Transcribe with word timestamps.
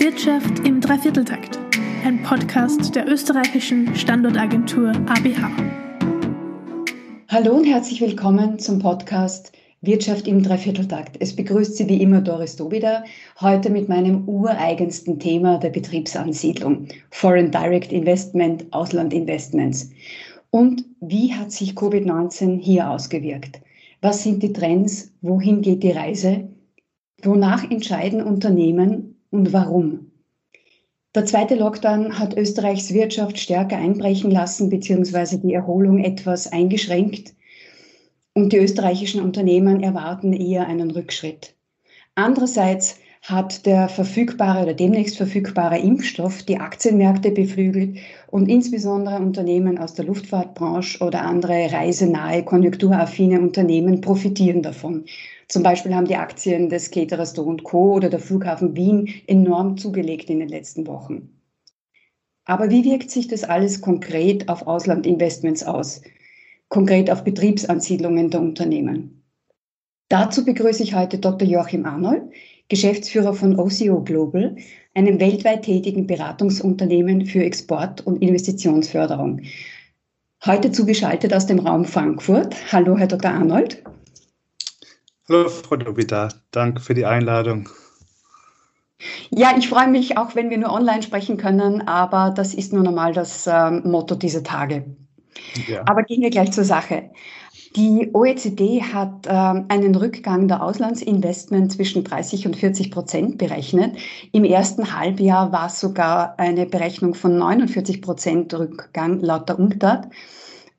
Wirtschaft 0.00 0.60
im 0.64 0.80
Dreivierteltakt, 0.80 1.58
ein 2.04 2.22
Podcast 2.22 2.94
der 2.94 3.08
österreichischen 3.08 3.96
Standortagentur 3.96 4.90
ABH. 4.90 5.50
Hallo 7.26 7.56
und 7.56 7.64
herzlich 7.64 8.00
willkommen 8.00 8.60
zum 8.60 8.78
Podcast 8.78 9.50
Wirtschaft 9.80 10.28
im 10.28 10.44
Dreivierteltakt. 10.44 11.16
Es 11.18 11.34
begrüßt 11.34 11.76
Sie 11.76 11.88
wie 11.88 12.00
immer 12.00 12.20
Doris 12.20 12.54
Dobida, 12.54 13.02
heute 13.40 13.70
mit 13.70 13.88
meinem 13.88 14.28
ureigensten 14.28 15.18
Thema 15.18 15.58
der 15.58 15.70
Betriebsansiedlung, 15.70 16.86
Foreign 17.10 17.50
Direct 17.50 17.90
Investment, 17.90 18.66
Auslandinvestments. 18.70 19.90
Und 20.50 20.84
wie 21.00 21.34
hat 21.34 21.50
sich 21.50 21.72
Covid-19 21.72 22.60
hier 22.60 22.88
ausgewirkt? 22.88 23.60
Was 24.00 24.22
sind 24.22 24.44
die 24.44 24.52
Trends? 24.52 25.12
Wohin 25.22 25.60
geht 25.60 25.82
die 25.82 25.90
Reise? 25.90 26.48
Wonach 27.24 27.68
entscheiden 27.68 28.22
Unternehmen 28.22 29.17
und 29.30 29.52
warum? 29.52 30.10
Der 31.14 31.24
zweite 31.24 31.54
Lockdown 31.54 32.18
hat 32.18 32.36
Österreichs 32.36 32.92
Wirtschaft 32.92 33.38
stärker 33.38 33.76
einbrechen 33.76 34.30
lassen, 34.30 34.70
beziehungsweise 34.70 35.38
die 35.38 35.54
Erholung 35.54 35.98
etwas 35.98 36.52
eingeschränkt. 36.52 37.34
Und 38.34 38.52
die 38.52 38.58
österreichischen 38.58 39.22
Unternehmen 39.22 39.82
erwarten 39.82 40.32
eher 40.32 40.66
einen 40.66 40.90
Rückschritt. 40.90 41.56
Andererseits 42.14 42.98
hat 43.22 43.66
der 43.66 43.88
verfügbare 43.88 44.62
oder 44.62 44.74
demnächst 44.74 45.16
verfügbare 45.16 45.78
Impfstoff 45.78 46.42
die 46.44 46.58
Aktienmärkte 46.58 47.30
beflügelt 47.30 47.98
und 48.28 48.48
insbesondere 48.48 49.16
Unternehmen 49.16 49.78
aus 49.78 49.94
der 49.94 50.04
Luftfahrtbranche 50.04 51.02
oder 51.04 51.22
andere 51.22 51.72
reisenahe, 51.72 52.44
konjunkturaffine 52.44 53.40
Unternehmen 53.40 54.00
profitieren 54.00 54.62
davon. 54.62 55.04
Zum 55.48 55.62
Beispiel 55.62 55.94
haben 55.94 56.06
die 56.06 56.16
Aktien 56.16 56.68
des 56.68 56.90
Caterers 56.90 57.34
Co. 57.34 57.94
oder 57.94 58.10
der 58.10 58.18
Flughafen 58.18 58.76
Wien 58.76 59.08
enorm 59.26 59.78
zugelegt 59.78 60.28
in 60.28 60.40
den 60.40 60.48
letzten 60.48 60.86
Wochen. 60.86 61.40
Aber 62.44 62.70
wie 62.70 62.84
wirkt 62.84 63.10
sich 63.10 63.28
das 63.28 63.44
alles 63.44 63.80
konkret 63.80 64.48
auf 64.48 64.66
Auslandinvestments 64.66 65.64
aus? 65.64 66.02
Konkret 66.68 67.10
auf 67.10 67.24
Betriebsansiedlungen 67.24 68.30
der 68.30 68.40
Unternehmen? 68.40 69.24
Dazu 70.10 70.44
begrüße 70.44 70.82
ich 70.82 70.94
heute 70.94 71.18
Dr. 71.18 71.48
Joachim 71.48 71.86
Arnold, 71.86 72.22
Geschäftsführer 72.68 73.32
von 73.32 73.58
OCO 73.58 74.02
Global, 74.02 74.56
einem 74.94 75.20
weltweit 75.20 75.62
tätigen 75.62 76.06
Beratungsunternehmen 76.06 77.24
für 77.24 77.42
Export- 77.42 78.06
und 78.06 78.22
Investitionsförderung. 78.22 79.42
Heute 80.44 80.72
zugeschaltet 80.72 81.32
aus 81.34 81.46
dem 81.46 81.58
Raum 81.58 81.84
Frankfurt. 81.84 82.54
Hallo, 82.72 82.96
Herr 82.96 83.06
Dr. 83.06 83.30
Arnold. 83.30 83.82
Hallo, 85.30 85.50
Frau 85.50 85.76
Dobita. 85.76 86.28
Danke 86.52 86.80
für 86.80 86.94
die 86.94 87.04
Einladung. 87.04 87.68
Ja, 89.28 89.54
ich 89.58 89.68
freue 89.68 89.88
mich 89.88 90.16
auch, 90.16 90.34
wenn 90.34 90.48
wir 90.48 90.56
nur 90.56 90.72
online 90.72 91.02
sprechen 91.02 91.36
können, 91.36 91.86
aber 91.86 92.30
das 92.34 92.54
ist 92.54 92.72
nun 92.72 92.88
einmal 92.88 93.12
das 93.12 93.46
äh, 93.46 93.70
Motto 93.70 94.14
dieser 94.14 94.42
Tage. 94.42 94.86
Ja. 95.68 95.82
Aber 95.86 96.02
gehen 96.04 96.22
wir 96.22 96.30
gleich 96.30 96.52
zur 96.52 96.64
Sache. 96.64 97.10
Die 97.76 98.08
OECD 98.14 98.82
hat 98.82 99.26
äh, 99.26 99.30
einen 99.30 99.94
Rückgang 99.94 100.48
der 100.48 100.62
Auslandsinvestment 100.62 101.72
zwischen 101.72 102.04
30 102.04 102.46
und 102.46 102.56
40 102.56 102.90
Prozent 102.90 103.36
berechnet. 103.36 103.98
Im 104.32 104.44
ersten 104.44 104.98
Halbjahr 104.98 105.52
war 105.52 105.66
es 105.66 105.78
sogar 105.78 106.38
eine 106.38 106.64
Berechnung 106.64 107.12
von 107.14 107.36
49 107.36 108.00
Prozent 108.00 108.54
Rückgang 108.54 109.20
laut 109.20 109.50
der 109.50 109.58
UNCTAD. 109.58 110.08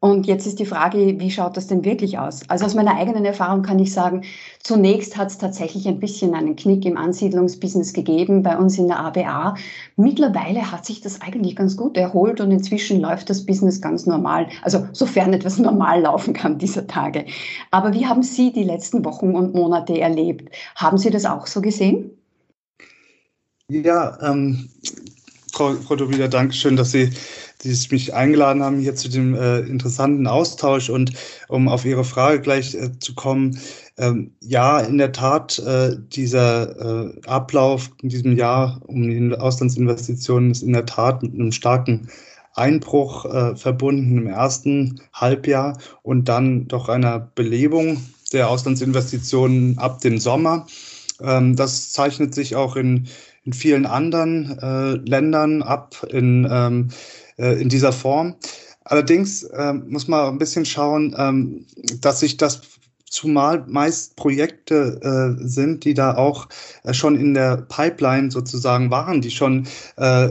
Und 0.02 0.28
jetzt 0.28 0.48
ist 0.48 0.60
die 0.60 0.66
Frage, 0.66 1.20
wie 1.20 1.30
schaut 1.30 1.58
das 1.58 1.68
denn 1.68 1.84
wirklich 1.84 2.18
aus? 2.18 2.42
Also 2.48 2.66
aus 2.66 2.74
meiner 2.74 2.96
eigenen 2.96 3.26
Erfahrung 3.26 3.64
kann 3.64 3.80
ich 3.80 3.92
sagen, 3.92 4.24
zunächst 4.64 5.18
hat 5.18 5.28
es 5.28 5.38
tatsächlich 5.38 5.90
ein 5.90 6.00
bisschen 6.00 6.36
einen 6.36 6.56
Knick 6.56 6.86
im 6.86 6.96
Ansiedlungsbusiness 6.96 7.92
gegeben 7.92 8.42
bei 8.42 8.58
uns 8.58 8.78
in 8.78 8.88
der 8.88 9.00
ABA. 9.00 9.56
Mittlerweile 9.98 10.72
hat 10.72 10.86
sich 10.86 11.02
das 11.02 11.20
eigentlich 11.20 11.58
ganz 11.58 11.76
gut 11.76 11.98
erholt 11.98 12.40
und 12.40 12.50
inzwischen 12.50 13.02
läuft 13.02 13.30
das 13.30 13.46
Business 13.46 13.82
ganz 13.82 14.06
normal. 14.06 14.48
Also 14.62 14.88
sofern 14.94 15.34
etwas 15.34 15.58
normal 15.60 16.02
laufen 16.02 16.34
kann 16.34 16.58
dieser 16.58 16.88
Tage. 16.88 17.26
Aber 17.70 17.94
wie 17.94 18.08
haben 18.08 18.24
Sie 18.24 18.54
die 18.54 18.64
letzten 18.64 19.04
Wochen 19.04 19.36
und 19.36 19.54
Monate 19.54 20.00
erlebt? 20.00 20.56
Haben 20.76 20.98
Sie 20.98 21.10
das 21.10 21.26
auch 21.26 21.46
so 21.46 21.60
gesehen? 21.60 22.12
Ja, 23.68 24.18
ähm, 24.22 24.70
Frau, 25.52 25.74
Frau 25.74 25.98
Dovida, 25.98 26.30
danke 26.30 26.54
schön, 26.54 26.78
dass 26.78 26.92
Sie 26.92 27.12
die 27.64 27.78
mich 27.92 28.14
eingeladen 28.14 28.64
haben 28.64 28.80
hier 28.80 28.96
zu 28.96 29.10
dem 29.10 29.36
äh, 29.36 29.60
interessanten 29.60 30.28
Austausch 30.28 30.90
und 30.90 31.14
um 31.48 31.68
auf 31.68 31.86
Ihre 31.86 32.04
Frage 32.04 32.42
gleich 32.42 32.76
äh, 32.76 32.98
zu 33.00 33.16
kommen. 33.16 33.60
Ähm, 33.98 34.32
ja, 34.40 34.80
in 34.80 34.98
der 34.98 35.12
Tat, 35.12 35.60
äh, 35.60 35.98
dieser 36.14 37.10
äh, 37.10 37.22
Ablauf 37.28 37.92
in 38.02 38.10
diesem 38.10 38.38
Jahr 38.38 38.82
um 38.88 39.10
die 39.10 39.36
Auslandsinvestitionen 39.36 40.52
ist 40.52 40.64
in 40.64 40.74
der 40.74 40.86
Tat 40.86 41.22
mit 41.22 41.34
einem 41.34 41.52
starken 41.52 42.08
Einbruch 42.56 43.26
äh, 43.26 43.56
verbunden 43.56 44.18
im 44.18 44.28
ersten 44.28 45.02
Halbjahr 45.14 45.78
und 46.02 46.30
dann 46.30 46.68
doch 46.68 46.88
einer 46.90 47.20
Belebung 47.20 48.02
der 48.32 48.50
Auslandsinvestitionen 48.50 49.78
ab 49.78 50.02
dem 50.02 50.18
Sommer. 50.18 50.68
Ähm, 51.22 51.56
das 51.56 51.92
zeichnet 51.92 52.34
sich 52.34 52.56
auch 52.56 52.76
in, 52.76 53.08
in 53.44 53.54
vielen 53.54 53.86
anderen 53.86 54.58
äh, 54.60 54.92
Ländern 55.10 55.62
ab, 55.62 56.06
in 56.10 56.48
ähm, 56.50 56.90
äh, 57.40 57.60
in 57.62 57.70
dieser 57.70 57.92
Form. 57.92 58.36
Allerdings 58.84 59.44
äh, 59.44 59.74
muss 59.74 60.08
man 60.08 60.28
ein 60.28 60.38
bisschen 60.38 60.66
schauen, 60.66 61.16
ähm, 61.18 61.66
dass 62.02 62.20
sich 62.20 62.38
das 62.38 62.62
zumal 63.10 63.64
meist 63.68 64.16
Projekte 64.16 65.00
äh, 65.02 65.48
sind, 65.48 65.86
die 65.86 65.94
da 65.94 66.16
auch 66.16 66.48
äh, 66.84 66.94
schon 66.94 67.16
in 67.20 67.34
der 67.34 67.58
Pipeline 67.58 68.32
sozusagen 68.32 68.92
waren, 68.92 69.22
die 69.22 69.32
schon 69.32 69.68
äh, 69.98 70.28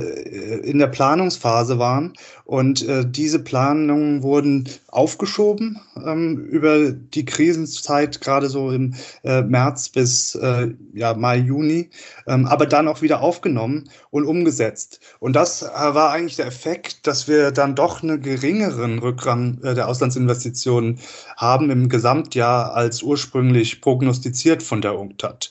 in 0.61 0.79
der 0.79 0.87
Planungsphase 0.89 1.79
waren. 1.79 2.13
Und 2.45 2.89
äh, 2.89 3.05
diese 3.07 3.41
Planungen 3.41 4.23
wurden 4.23 4.69
aufgeschoben 4.89 5.81
ähm, 6.03 6.39
über 6.47 6.93
die 6.93 7.27
Krisenzeit, 7.27 8.23
gerade 8.23 8.49
so 8.49 8.71
im 8.71 8.95
äh, 9.23 9.43
März 9.43 9.91
bis 9.91 10.35
äh, 10.35 10.69
ja, 10.95 11.13
Mai, 11.13 11.37
Juni, 11.37 11.91
ähm, 12.27 12.47
aber 12.47 12.65
dann 12.65 12.89
auch 12.89 13.03
wieder 13.03 13.21
aufgenommen 13.21 13.91
und 14.11 14.25
umgesetzt. 14.25 15.01
Und 15.21 15.35
das 15.37 15.63
war 15.63 16.11
eigentlich 16.11 16.37
der 16.37 16.47
Effekt, 16.47 17.07
dass 17.07 17.29
wir 17.29 17.51
dann 17.51 17.75
doch 17.75 18.03
einen 18.03 18.23
geringeren 18.23 18.99
Rückgang 18.99 19.61
der 19.61 19.87
Auslandsinvestitionen 19.87 21.01
haben 21.37 21.71
im 21.71 21.89
Gesamtjahr 21.89 22.68
als 22.75 23.03
ursprünglich 23.03 23.81
prognostiziert 23.81 24.63
von 24.63 24.81
der 24.81 24.99
UNCTAD. 24.99 25.51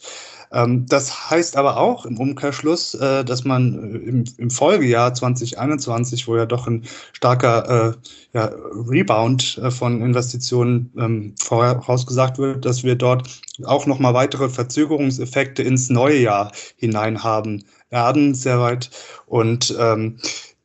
Ähm, 0.51 0.85
das 0.87 1.29
heißt 1.29 1.57
aber 1.57 1.77
auch 1.77 2.05
im 2.05 2.19
Umkehrschluss, 2.19 2.93
äh, 2.95 3.25
dass 3.25 3.43
man 3.43 3.95
äh, 3.95 4.41
im, 4.41 4.49
Folgejahr 4.49 5.13
2021, 5.13 6.27
wo 6.27 6.37
ja 6.37 6.45
doch 6.45 6.67
ein 6.67 6.85
starker 7.13 7.95
äh, 8.33 8.39
Rebound 8.39 9.59
von 9.69 10.01
Investitionen 10.01 10.91
ähm, 10.97 11.35
vorausgesagt 11.39 12.37
wird, 12.37 12.65
dass 12.65 12.83
wir 12.83 12.95
dort 12.95 13.27
auch 13.63 13.87
nochmal 13.87 14.13
weitere 14.13 14.47
Verzögerungseffekte 14.47 15.63
ins 15.63 15.89
neue 15.89 16.19
Jahr 16.19 16.51
hinein 16.75 17.23
haben 17.23 17.63
werden, 17.89 18.35
sehr 18.35 18.59
weit. 18.59 18.91
Und 19.25 19.75
ähm, 19.79 20.17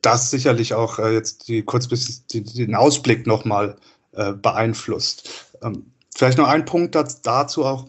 das 0.03 0.31
sicherlich 0.31 0.75
auch 0.75 0.99
jetzt 0.99 1.49
die 1.49 1.63
kurzfristig 1.63 2.45
den 2.53 2.75
Ausblick 2.75 3.27
nochmal 3.27 3.77
beeinflusst. 4.43 5.47
Vielleicht 6.15 6.39
noch 6.39 6.49
ein 6.49 6.65
Punkt 6.65 6.95
dazu 6.95 7.65
auch. 7.65 7.87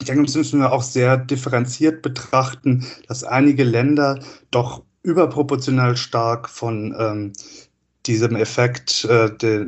Ich 0.00 0.06
denke, 0.06 0.24
das 0.24 0.34
müssen 0.34 0.60
wir 0.60 0.72
auch 0.72 0.82
sehr 0.82 1.16
differenziert 1.16 2.02
betrachten, 2.02 2.86
dass 3.08 3.24
einige 3.24 3.64
Länder 3.64 4.18
doch 4.50 4.82
überproportional 5.02 5.96
stark 5.96 6.48
von 6.48 6.94
ähm, 6.98 7.32
diesem 8.06 8.36
Effekt, 8.36 9.04
äh, 9.04 9.34
der 9.34 9.66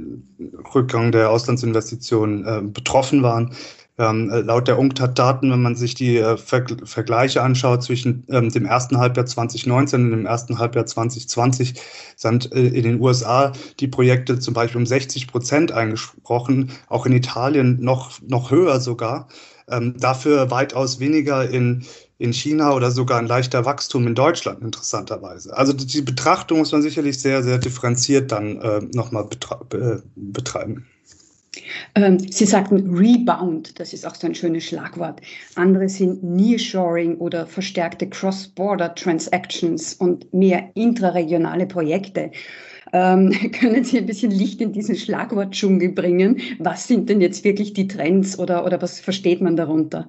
Rückgang 0.75 1.13
der 1.13 1.31
Auslandsinvestitionen 1.31 2.45
äh, 2.45 2.63
betroffen 2.63 3.23
waren. 3.23 3.55
Ähm, 3.99 4.29
laut 4.29 4.69
der 4.69 4.79
UNCTAD-Daten, 4.79 5.51
wenn 5.51 5.63
man 5.63 5.75
sich 5.75 5.95
die 5.95 6.19
äh, 6.19 6.37
Ver 6.37 6.67
Vergleiche 6.85 7.43
anschaut 7.43 7.83
zwischen 7.83 8.25
ähm, 8.29 8.51
dem 8.51 8.67
ersten 8.67 8.99
Halbjahr 8.99 9.25
2019 9.25 10.05
und 10.05 10.11
dem 10.11 10.27
ersten 10.27 10.59
Halbjahr 10.59 10.85
2020, 10.85 11.81
sind 12.15 12.53
äh, 12.53 12.67
in 12.67 12.83
den 12.83 13.01
USA 13.01 13.53
die 13.81 13.89
Projekte 13.89 14.39
zum 14.39 14.53
Beispiel 14.53 14.81
um 14.81 14.87
60 14.87 15.29
Prozent 15.29 15.73
eingesprochen, 15.73 16.73
auch 16.89 17.07
in 17.07 17.13
Italien 17.13 17.79
noch, 17.81 18.21
noch 18.21 18.51
höher 18.51 18.81
sogar. 18.81 19.29
Ähm, 19.69 19.95
dafür 19.99 20.51
weitaus 20.51 21.01
weniger 21.01 21.49
in, 21.49 21.87
in 22.19 22.35
China 22.35 22.75
oder 22.75 22.91
sogar 22.91 23.19
ein 23.19 23.27
leichter 23.27 23.65
Wachstum 23.65 24.07
in 24.07 24.15
Deutschland, 24.15 24.63
interessanterweise. 24.63 25.57
Also 25.57 25.73
die 25.73 26.03
Betrachtung 26.03 26.59
muss 26.59 26.71
man 26.71 26.83
sicherlich 26.83 27.19
sehr, 27.19 27.43
sehr 27.43 27.59
differenziert 27.59 28.31
dann 28.31 28.61
äh, 28.61 28.81
nochmal 28.93 29.27
äh, 29.73 29.97
betreiben. 30.15 30.87
Ähm, 31.95 32.19
Sie 32.19 32.45
sagten 32.45 32.97
Rebound, 32.97 33.79
das 33.79 33.93
ist 33.93 34.07
auch 34.07 34.15
so 34.15 34.27
ein 34.27 34.35
schönes 34.35 34.65
Schlagwort. 34.65 35.21
Andere 35.55 35.89
sind 35.89 36.23
Nearshoring 36.23 37.17
oder 37.19 37.47
verstärkte 37.47 38.09
Cross-Border 38.09 38.95
Transactions 38.95 39.95
und 39.95 40.33
mehr 40.33 40.71
intraregionale 40.75 41.67
Projekte. 41.67 42.31
Ähm, 42.93 43.31
können 43.53 43.85
Sie 43.85 43.99
ein 43.99 44.07
bisschen 44.07 44.31
Licht 44.31 44.61
in 44.61 44.73
diesen 44.73 44.97
Schlagwortdschungel 44.97 45.91
bringen? 45.91 46.41
Was 46.59 46.87
sind 46.87 47.09
denn 47.09 47.21
jetzt 47.21 47.45
wirklich 47.45 47.73
die 47.73 47.89
Trends 47.89 48.39
oder, 48.39 48.65
oder 48.65 48.81
was 48.81 49.01
versteht 49.01 49.41
man 49.41 49.57
darunter? 49.57 50.09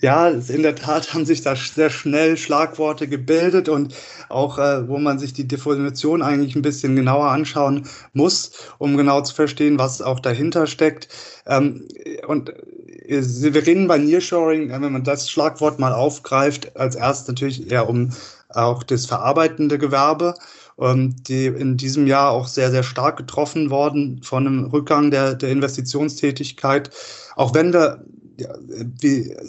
Ja, 0.00 0.28
in 0.28 0.62
der 0.62 0.76
Tat 0.76 1.12
haben 1.12 1.26
sich 1.26 1.42
da 1.42 1.56
sehr 1.56 1.90
schnell 1.90 2.36
Schlagworte 2.36 3.08
gebildet 3.08 3.68
und 3.68 3.94
auch, 4.28 4.58
äh, 4.58 4.88
wo 4.88 4.98
man 4.98 5.18
sich 5.18 5.32
die 5.32 5.48
Definition 5.48 6.22
eigentlich 6.22 6.54
ein 6.54 6.62
bisschen 6.62 6.94
genauer 6.94 7.28
anschauen 7.28 7.88
muss, 8.12 8.52
um 8.78 8.96
genau 8.96 9.22
zu 9.22 9.34
verstehen, 9.34 9.78
was 9.78 10.00
auch 10.00 10.20
dahinter 10.20 10.68
steckt. 10.68 11.08
Ähm, 11.46 11.88
und 12.28 12.50
äh, 12.50 13.22
wir 13.22 13.66
reden 13.66 13.88
bei 13.88 13.98
Nearshoring, 13.98 14.70
wenn 14.70 14.92
man 14.92 15.02
das 15.02 15.28
Schlagwort 15.30 15.80
mal 15.80 15.92
aufgreift, 15.92 16.76
als 16.76 16.94
erstes 16.94 17.28
natürlich 17.28 17.70
eher 17.70 17.88
um 17.88 18.12
auch 18.50 18.84
das 18.84 19.06
verarbeitende 19.06 19.78
Gewerbe, 19.78 20.34
ähm, 20.80 21.16
die 21.24 21.46
in 21.46 21.76
diesem 21.76 22.06
Jahr 22.06 22.30
auch 22.30 22.46
sehr, 22.46 22.70
sehr 22.70 22.84
stark 22.84 23.16
getroffen 23.16 23.70
worden 23.70 24.22
von 24.22 24.46
einem 24.46 24.64
Rückgang 24.66 25.10
der, 25.10 25.34
der 25.34 25.50
Investitionstätigkeit. 25.50 26.90
Auch 27.34 27.52
wenn 27.54 27.72
wir 27.72 28.04
ja, 28.38 28.54
wie 29.00 29.32
äh, 29.32 29.48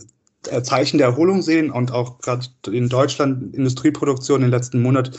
Zeichen 0.63 0.97
der 0.97 1.07
Erholung 1.07 1.41
sehen 1.41 1.69
und 1.69 1.91
auch 1.91 2.19
gerade 2.19 2.45
in 2.68 2.89
Deutschland 2.89 3.53
Industrieproduktion 3.56 4.44
im 4.44 4.50
letzten 4.50 4.81
Monat 4.81 5.12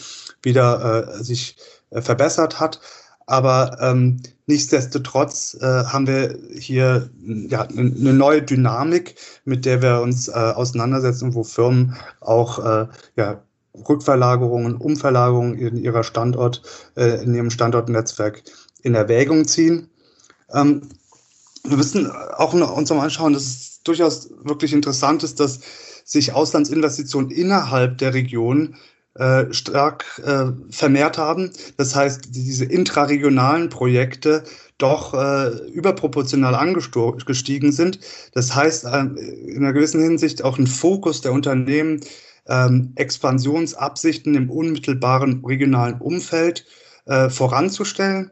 wieder 0.43 1.19
äh, 1.19 1.23
sich 1.23 1.57
äh, 1.91 2.01
verbessert 2.01 2.59
hat. 2.59 2.81
Aber 3.27 3.79
ähm, 3.81 4.23
nichtsdestotrotz 4.47 5.57
äh, 5.61 5.65
haben 5.65 6.09
wir 6.09 6.37
hier 6.59 7.11
ja, 7.23 7.63
eine 7.63 8.13
neue 8.13 8.43
Dynamik, 8.43 9.15
mit 9.45 9.67
der 9.67 9.83
wir 9.83 10.01
uns 10.01 10.27
äh, 10.27 10.33
auseinandersetzen, 10.33 11.35
wo 11.35 11.45
Firmen 11.45 11.97
auch 12.21 12.59
äh, 12.59 12.89
ja, 13.15 13.43
Rückverlagerungen, 13.89 14.75
Umverlagerungen 14.75 15.57
in 15.57 15.77
ihrer 15.77 16.03
Standort, 16.03 16.63
äh, 16.97 17.23
in 17.23 17.35
ihrem 17.35 17.51
Standortnetzwerk 17.51 18.43
in 18.83 18.97
Erwägung 18.97 19.47
ziehen. 19.47 19.89
Ähm, 20.53 20.89
wir 21.63 21.77
müssen 21.77 22.11
auch 22.11 22.53
uns 22.53 22.91
mal 22.91 23.05
anschauen, 23.05 23.35
dass 23.35 23.45
es 23.45 23.70
durchaus 23.85 24.31
wirklich 24.43 24.73
interessant 24.73 25.23
ist, 25.23 25.41
dass 25.41 25.61
sich 26.05 26.33
Auslandsinvestitionen 26.33 27.31
innerhalb 27.31 27.99
der 27.99 28.15
Region 28.15 28.77
äh, 29.15 29.53
stark 29.53 30.05
äh, 30.25 30.47
vermehrt 30.71 31.19
haben. 31.19 31.51
Das 31.77 31.95
heißt, 31.97 32.29
diese 32.31 32.65
intraregionalen 32.65 33.69
Projekte 33.69 34.45
doch 34.79 35.15
äh, 35.15 35.49
überproportional 35.69 36.55
angestiegen 36.55 37.73
sind. 37.73 38.01
Das 38.35 38.55
heißt, 38.55 38.85
äh, 38.85 39.01
in 39.01 39.59
einer 39.59 39.73
gewissen 39.73 40.03
Hinsicht 40.03 40.43
auch 40.43 40.59
ein 40.59 40.67
Fokus 40.67 41.21
der 41.21 41.33
Unternehmen, 41.33 42.01
ähm, 42.47 42.93
Expansionsabsichten 42.95 44.35
im 44.35 44.49
unmittelbaren 44.51 45.45
regionalen 45.45 46.01
Umfeld 46.01 46.67
äh, 47.07 47.29
voranzustellen 47.29 48.31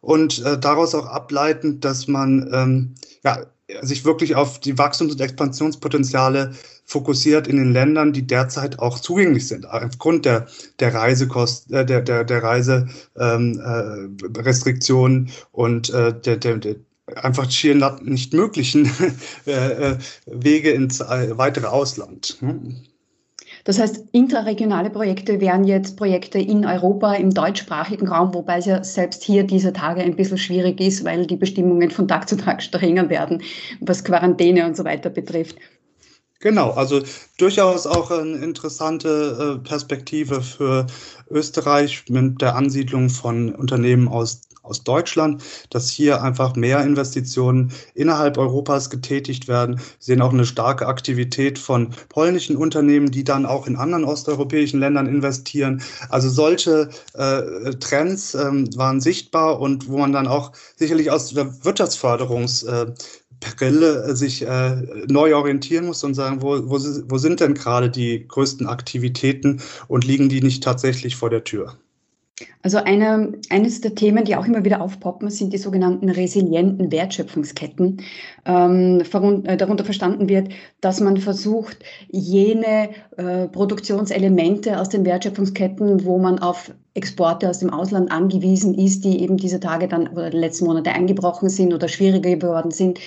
und 0.00 0.42
daraus 0.64 0.94
auch 0.94 1.04
ableitend, 1.06 1.84
dass 1.84 2.08
man 2.08 2.48
ähm, 2.52 2.94
ja, 3.22 3.44
sich 3.82 4.04
wirklich 4.04 4.36
auf 4.36 4.60
die 4.60 4.78
Wachstums- 4.78 5.12
und 5.12 5.20
Expansionspotenziale 5.20 6.52
fokussiert 6.84 7.46
in 7.46 7.56
den 7.56 7.72
Ländern, 7.72 8.12
die 8.12 8.26
derzeit 8.26 8.78
auch 8.78 8.98
zugänglich 8.98 9.48
sind, 9.48 9.68
aufgrund 9.68 10.24
der, 10.24 10.46
der 10.80 10.94
Reisekosten, 10.94 11.74
äh, 11.74 11.86
der, 11.86 12.00
der, 12.02 12.24
der 12.24 12.42
Reiserestriktionen 12.42 15.28
äh, 15.28 15.30
und 15.52 15.90
äh, 15.90 16.20
der, 16.20 16.36
der, 16.36 16.58
der 16.58 16.76
einfach 17.16 17.50
schier 17.50 17.74
nicht 18.02 18.32
möglichen 18.32 18.86
Wege 20.26 20.70
ins 20.70 21.00
weitere 21.00 21.66
Ausland. 21.66 22.36
Hm? 22.38 22.84
Das 23.64 23.78
heißt, 23.78 24.04
intraregionale 24.12 24.90
Projekte 24.90 25.40
wären 25.40 25.64
jetzt 25.64 25.96
Projekte 25.96 26.38
in 26.38 26.64
Europa, 26.64 27.14
im 27.14 27.30
deutschsprachigen 27.30 28.08
Raum, 28.08 28.32
wobei 28.34 28.58
es 28.58 28.66
ja 28.66 28.82
selbst 28.82 29.22
hier 29.22 29.44
diese 29.44 29.72
Tage 29.72 30.00
ein 30.00 30.16
bisschen 30.16 30.38
schwierig 30.38 30.80
ist, 30.80 31.04
weil 31.04 31.26
die 31.26 31.36
Bestimmungen 31.36 31.90
von 31.90 32.08
Tag 32.08 32.28
zu 32.28 32.36
Tag 32.36 32.62
strenger 32.62 33.10
werden, 33.10 33.42
was 33.80 34.04
Quarantäne 34.04 34.66
und 34.66 34.76
so 34.76 34.84
weiter 34.84 35.10
betrifft. 35.10 35.56
Genau, 36.40 36.70
also 36.70 37.02
durchaus 37.36 37.86
auch 37.86 38.10
eine 38.10 38.38
interessante 38.38 39.58
äh, 39.60 39.68
Perspektive 39.68 40.40
für 40.40 40.86
Österreich 41.28 42.04
mit 42.08 42.40
der 42.40 42.56
Ansiedlung 42.56 43.10
von 43.10 43.54
Unternehmen 43.54 44.08
aus 44.08 44.40
aus 44.62 44.84
Deutschland, 44.84 45.42
dass 45.70 45.90
hier 45.90 46.22
einfach 46.22 46.54
mehr 46.54 46.82
Investitionen 46.84 47.72
innerhalb 47.94 48.38
Europas 48.38 48.90
getätigt 48.90 49.48
werden. 49.48 49.78
Wir 49.78 49.84
sehen 49.98 50.22
auch 50.22 50.32
eine 50.32 50.44
starke 50.44 50.86
Aktivität 50.86 51.58
von 51.58 51.90
polnischen 52.08 52.56
Unternehmen, 52.56 53.10
die 53.10 53.24
dann 53.24 53.46
auch 53.46 53.66
in 53.66 53.76
anderen 53.76 54.04
osteuropäischen 54.04 54.78
Ländern 54.80 55.06
investieren. 55.06 55.82
Also 56.08 56.28
solche 56.28 56.90
äh, 57.14 57.70
Trends 57.80 58.34
ähm, 58.34 58.68
waren 58.76 59.00
sichtbar 59.00 59.60
und 59.60 59.88
wo 59.88 59.98
man 59.98 60.12
dann 60.12 60.28
auch 60.28 60.52
sicherlich 60.76 61.10
aus 61.10 61.30
der 61.30 61.64
Wirtschaftsförderungs 61.64 62.62
äh, 62.62 62.86
Brille 63.40 64.14
sich 64.14 64.42
äh, 64.42 64.76
neu 65.08 65.34
orientieren 65.34 65.86
muss 65.86 66.04
und 66.04 66.14
sagen, 66.14 66.42
wo, 66.42 66.58
wo, 66.68 66.78
wo 66.78 67.18
sind 67.18 67.40
denn 67.40 67.54
gerade 67.54 67.90
die 67.90 68.26
größten 68.26 68.66
Aktivitäten 68.66 69.60
und 69.88 70.04
liegen 70.04 70.28
die 70.28 70.42
nicht 70.42 70.62
tatsächlich 70.62 71.16
vor 71.16 71.30
der 71.30 71.44
Tür? 71.44 71.76
Also 72.62 72.78
eine, 72.78 73.32
eines 73.48 73.80
der 73.80 73.94
Themen, 73.94 74.24
die 74.24 74.36
auch 74.36 74.46
immer 74.46 74.64
wieder 74.64 74.80
aufpoppen, 74.80 75.30
sind 75.30 75.52
die 75.52 75.58
sogenannten 75.58 76.08
resilienten 76.08 76.92
Wertschöpfungsketten. 76.92 78.02
Ähm, 78.44 79.00
äh, 79.44 79.56
darunter 79.56 79.84
verstanden 79.84 80.28
wird, 80.28 80.50
dass 80.80 81.00
man 81.00 81.16
versucht, 81.16 81.78
jene 82.10 82.90
äh, 83.16 83.48
Produktionselemente 83.48 84.78
aus 84.78 84.88
den 84.88 85.04
Wertschöpfungsketten, 85.04 86.04
wo 86.04 86.18
man 86.18 86.38
auf 86.38 86.72
Exporte 86.94 87.48
aus 87.48 87.60
dem 87.60 87.70
Ausland 87.70 88.10
angewiesen 88.10 88.74
ist, 88.74 89.04
die 89.04 89.22
eben 89.22 89.36
diese 89.36 89.60
Tage 89.60 89.88
dann 89.88 90.08
oder 90.08 90.30
die 90.30 90.38
letzten 90.38 90.66
Monate 90.66 90.90
eingebrochen 90.90 91.48
sind 91.48 91.72
oder 91.72 91.88
schwieriger 91.88 92.36
geworden 92.36 92.72
sind, 92.72 92.98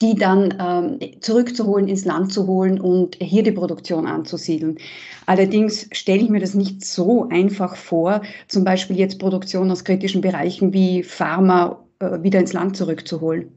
die 0.00 0.14
dann 0.14 0.54
ähm, 0.60 1.20
zurückzuholen, 1.20 1.88
ins 1.88 2.04
Land 2.04 2.32
zu 2.32 2.46
holen 2.46 2.80
und 2.80 3.16
hier 3.20 3.42
die 3.42 3.52
Produktion 3.52 4.06
anzusiedeln. 4.06 4.78
Allerdings 5.26 5.88
stelle 5.92 6.22
ich 6.22 6.30
mir 6.30 6.40
das 6.40 6.54
nicht 6.54 6.84
so 6.84 7.28
einfach 7.30 7.76
vor, 7.76 8.22
zum 8.46 8.64
Beispiel 8.64 8.96
jetzt 8.96 9.18
Produktion 9.18 9.70
aus 9.70 9.84
kritischen 9.84 10.20
Bereichen 10.20 10.72
wie 10.72 11.02
Pharma 11.02 11.84
äh, 11.98 12.22
wieder 12.22 12.38
ins 12.38 12.52
Land 12.52 12.76
zurückzuholen. 12.76 13.50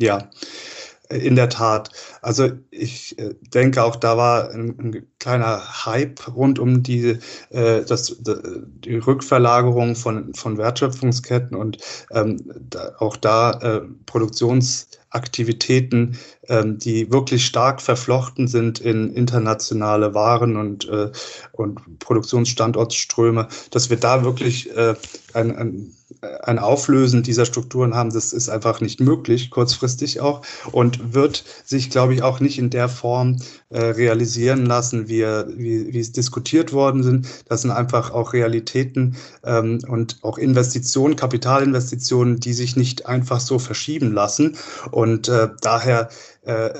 Ja, 0.00 0.30
in 1.10 1.36
der 1.36 1.48
Tat. 1.48 1.90
Also 2.20 2.50
ich 2.70 3.18
äh, 3.18 3.34
denke 3.54 3.82
auch, 3.82 3.96
da 3.96 4.16
war 4.16 4.50
ein, 4.50 4.78
ein 4.78 5.06
kleiner 5.18 5.86
Hype 5.86 6.36
rund 6.36 6.58
um 6.58 6.82
die, 6.82 7.18
äh, 7.50 7.84
das, 7.84 8.16
die 8.20 8.96
Rückverlagerung 8.96 9.96
von, 9.96 10.34
von 10.34 10.58
Wertschöpfungsketten 10.58 11.56
und 11.56 11.78
ähm, 12.10 12.36
da, 12.68 12.92
auch 12.98 13.16
da 13.16 13.52
äh, 13.52 13.80
Produktionsaktivitäten, 14.04 16.18
ähm, 16.48 16.78
die 16.78 17.10
wirklich 17.10 17.46
stark 17.46 17.80
verflochten 17.80 18.46
sind 18.46 18.80
in 18.80 19.14
internationale 19.14 20.12
Waren 20.14 20.56
und, 20.56 20.86
äh, 20.88 21.10
und 21.52 21.98
Produktionsstandortströme, 22.00 23.48
dass 23.70 23.88
wir 23.88 23.96
da 23.96 24.24
wirklich 24.24 24.76
äh, 24.76 24.94
ein, 25.32 25.56
ein 25.56 25.94
ein 26.20 26.58
Auflösen 26.58 27.22
dieser 27.22 27.44
Strukturen 27.44 27.94
haben, 27.94 28.10
das 28.10 28.32
ist 28.32 28.48
einfach 28.48 28.80
nicht 28.80 29.00
möglich, 29.00 29.50
kurzfristig 29.50 30.20
auch, 30.20 30.42
und 30.72 31.14
wird 31.14 31.44
sich, 31.64 31.90
glaube 31.90 32.14
ich, 32.14 32.22
auch 32.22 32.40
nicht 32.40 32.58
in 32.58 32.70
der 32.70 32.88
Form 32.88 33.36
äh, 33.70 33.80
realisieren 33.80 34.66
lassen, 34.66 35.08
wie, 35.08 35.22
wie, 35.22 35.92
wie 35.92 36.00
es 36.00 36.12
diskutiert 36.12 36.72
worden 36.72 37.02
sind. 37.02 37.28
Das 37.48 37.62
sind 37.62 37.70
einfach 37.70 38.10
auch 38.10 38.32
Realitäten 38.32 39.16
ähm, 39.44 39.80
und 39.88 40.18
auch 40.22 40.38
Investitionen, 40.38 41.16
Kapitalinvestitionen, 41.16 42.40
die 42.40 42.52
sich 42.52 42.76
nicht 42.76 43.06
einfach 43.06 43.40
so 43.40 43.58
verschieben 43.58 44.12
lassen. 44.12 44.56
Und 44.90 45.28
äh, 45.28 45.48
daher 45.60 46.08
äh, 46.42 46.70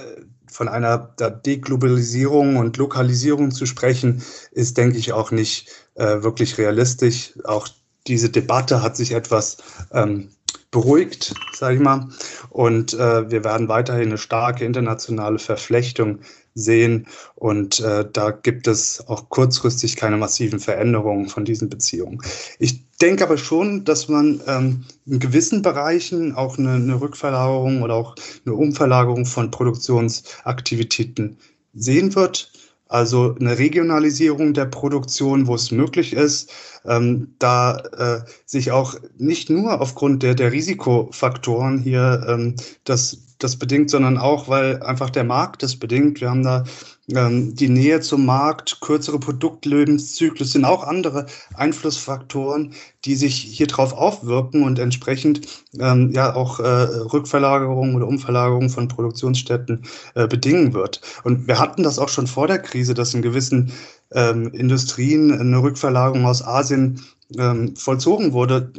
von 0.50 0.68
einer 0.68 1.14
Deglobalisierung 1.46 2.56
und 2.56 2.76
Lokalisierung 2.78 3.50
zu 3.52 3.66
sprechen, 3.66 4.22
ist, 4.50 4.76
denke 4.76 4.98
ich, 4.98 5.12
auch 5.12 5.30
nicht 5.30 5.68
äh, 5.94 6.22
wirklich 6.22 6.58
realistisch. 6.58 7.38
Auch 7.44 7.68
diese 8.08 8.30
Debatte 8.30 8.82
hat 8.82 8.96
sich 8.96 9.12
etwas 9.12 9.58
ähm, 9.92 10.30
beruhigt, 10.70 11.34
sage 11.52 11.76
ich 11.76 11.80
mal. 11.80 12.08
Und 12.50 12.94
äh, 12.94 13.30
wir 13.30 13.44
werden 13.44 13.68
weiterhin 13.68 14.08
eine 14.08 14.18
starke 14.18 14.64
internationale 14.64 15.38
Verflechtung 15.38 16.20
sehen. 16.54 17.06
Und 17.36 17.80
äh, 17.80 18.04
da 18.10 18.30
gibt 18.30 18.66
es 18.66 19.06
auch 19.08 19.28
kurzfristig 19.28 19.96
keine 19.96 20.16
massiven 20.16 20.60
Veränderungen 20.60 21.28
von 21.28 21.44
diesen 21.44 21.68
Beziehungen. 21.68 22.20
Ich 22.58 22.88
denke 22.98 23.24
aber 23.24 23.38
schon, 23.38 23.84
dass 23.84 24.08
man 24.08 24.40
ähm, 24.46 24.84
in 25.06 25.20
gewissen 25.20 25.62
Bereichen 25.62 26.34
auch 26.34 26.58
eine, 26.58 26.72
eine 26.72 27.00
Rückverlagerung 27.00 27.82
oder 27.82 27.94
auch 27.94 28.14
eine 28.44 28.54
Umverlagerung 28.54 29.24
von 29.24 29.50
Produktionsaktivitäten 29.50 31.38
sehen 31.74 32.14
wird. 32.14 32.52
Also 32.88 33.36
eine 33.38 33.58
Regionalisierung 33.58 34.54
der 34.54 34.64
Produktion, 34.64 35.46
wo 35.46 35.54
es 35.54 35.70
möglich 35.70 36.14
ist, 36.14 36.50
ähm, 36.86 37.34
da 37.38 37.76
äh, 37.76 38.20
sich 38.46 38.72
auch 38.72 38.94
nicht 39.18 39.50
nur 39.50 39.80
aufgrund 39.80 40.22
der, 40.22 40.34
der 40.34 40.52
Risikofaktoren 40.52 41.78
hier 41.78 42.24
ähm, 42.26 42.56
das, 42.84 43.18
das 43.38 43.56
bedingt, 43.56 43.90
sondern 43.90 44.16
auch, 44.16 44.48
weil 44.48 44.82
einfach 44.82 45.10
der 45.10 45.24
Markt 45.24 45.62
das 45.62 45.76
bedingt. 45.76 46.22
Wir 46.22 46.30
haben 46.30 46.42
da 46.42 46.64
die 47.10 47.70
Nähe 47.70 48.00
zum 48.00 48.26
Markt, 48.26 48.82
kürzere 48.82 49.18
Produktlebenszyklus 49.18 50.52
sind 50.52 50.66
auch 50.66 50.84
andere 50.84 51.24
Einflussfaktoren, 51.54 52.74
die 53.06 53.14
sich 53.14 53.34
hier 53.34 53.66
drauf 53.66 53.94
aufwirken 53.94 54.62
und 54.62 54.78
entsprechend 54.78 55.64
ähm, 55.80 56.10
ja 56.12 56.34
auch 56.34 56.60
äh, 56.60 56.64
Rückverlagerung 56.64 57.94
oder 57.94 58.06
Umverlagerung 58.06 58.68
von 58.68 58.88
Produktionsstätten 58.88 59.84
äh, 60.16 60.26
bedingen 60.26 60.74
wird. 60.74 61.00
Und 61.24 61.48
wir 61.48 61.58
hatten 61.58 61.82
das 61.82 61.98
auch 61.98 62.10
schon 62.10 62.26
vor 62.26 62.46
der 62.46 62.58
Krise, 62.58 62.92
dass 62.92 63.14
in 63.14 63.22
gewissen 63.22 63.72
ähm, 64.12 64.48
Industrien 64.48 65.32
eine 65.32 65.62
Rückverlagerung 65.62 66.26
aus 66.26 66.42
Asien 66.44 67.00
ähm, 67.36 67.76
vollzogen 67.76 68.32
wurde. 68.32 68.72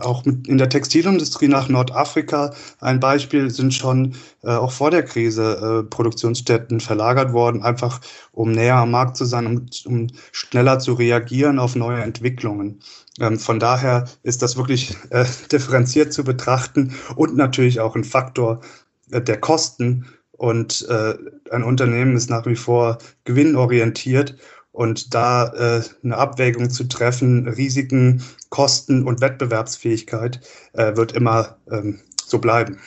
Auch 0.00 0.24
in 0.24 0.58
der 0.58 0.68
Textilindustrie 0.68 1.48
nach 1.48 1.68
Nordafrika 1.68 2.54
ein 2.80 3.00
Beispiel 3.00 3.50
sind 3.50 3.74
schon 3.74 4.14
äh, 4.42 4.50
auch 4.50 4.72
vor 4.72 4.90
der 4.90 5.02
Krise 5.02 5.82
äh, 5.84 5.88
Produktionsstätten 5.88 6.80
verlagert 6.80 7.32
worden, 7.36 7.62
einfach 7.62 8.00
um 8.32 8.50
näher 8.50 8.74
am 8.74 8.90
Markt 8.90 9.16
zu 9.16 9.24
sein, 9.24 9.46
um, 9.46 9.66
um 9.84 10.08
schneller 10.32 10.80
zu 10.80 10.94
reagieren 10.94 11.60
auf 11.60 11.76
neue 11.76 12.02
Entwicklungen. 12.02 12.80
Ähm, 13.20 13.38
von 13.38 13.60
daher 13.60 14.06
ist 14.24 14.42
das 14.42 14.56
wirklich 14.56 14.96
äh, 15.10 15.24
differenziert 15.52 16.12
zu 16.12 16.24
betrachten 16.24 16.96
und 17.14 17.36
natürlich 17.36 17.78
auch 17.78 17.94
ein 17.94 18.02
Faktor 18.02 18.60
äh, 19.12 19.22
der 19.22 19.38
Kosten. 19.40 20.06
Und 20.32 20.86
äh, 20.90 21.14
ein 21.50 21.62
Unternehmen 21.62 22.14
ist 22.16 22.28
nach 22.28 22.44
wie 22.44 22.56
vor 22.56 22.98
gewinnorientiert 23.24 24.36
und 24.76 25.14
da 25.14 25.46
äh, 25.54 25.82
eine 26.04 26.18
Abwägung 26.18 26.68
zu 26.68 26.84
treffen, 26.84 27.48
Risiken, 27.48 28.22
Kosten 28.50 29.06
und 29.06 29.22
Wettbewerbsfähigkeit 29.22 30.40
äh, 30.74 30.94
wird 30.96 31.12
immer 31.12 31.56
ähm, 31.70 32.00
so 32.26 32.38
bleiben. 32.38 32.78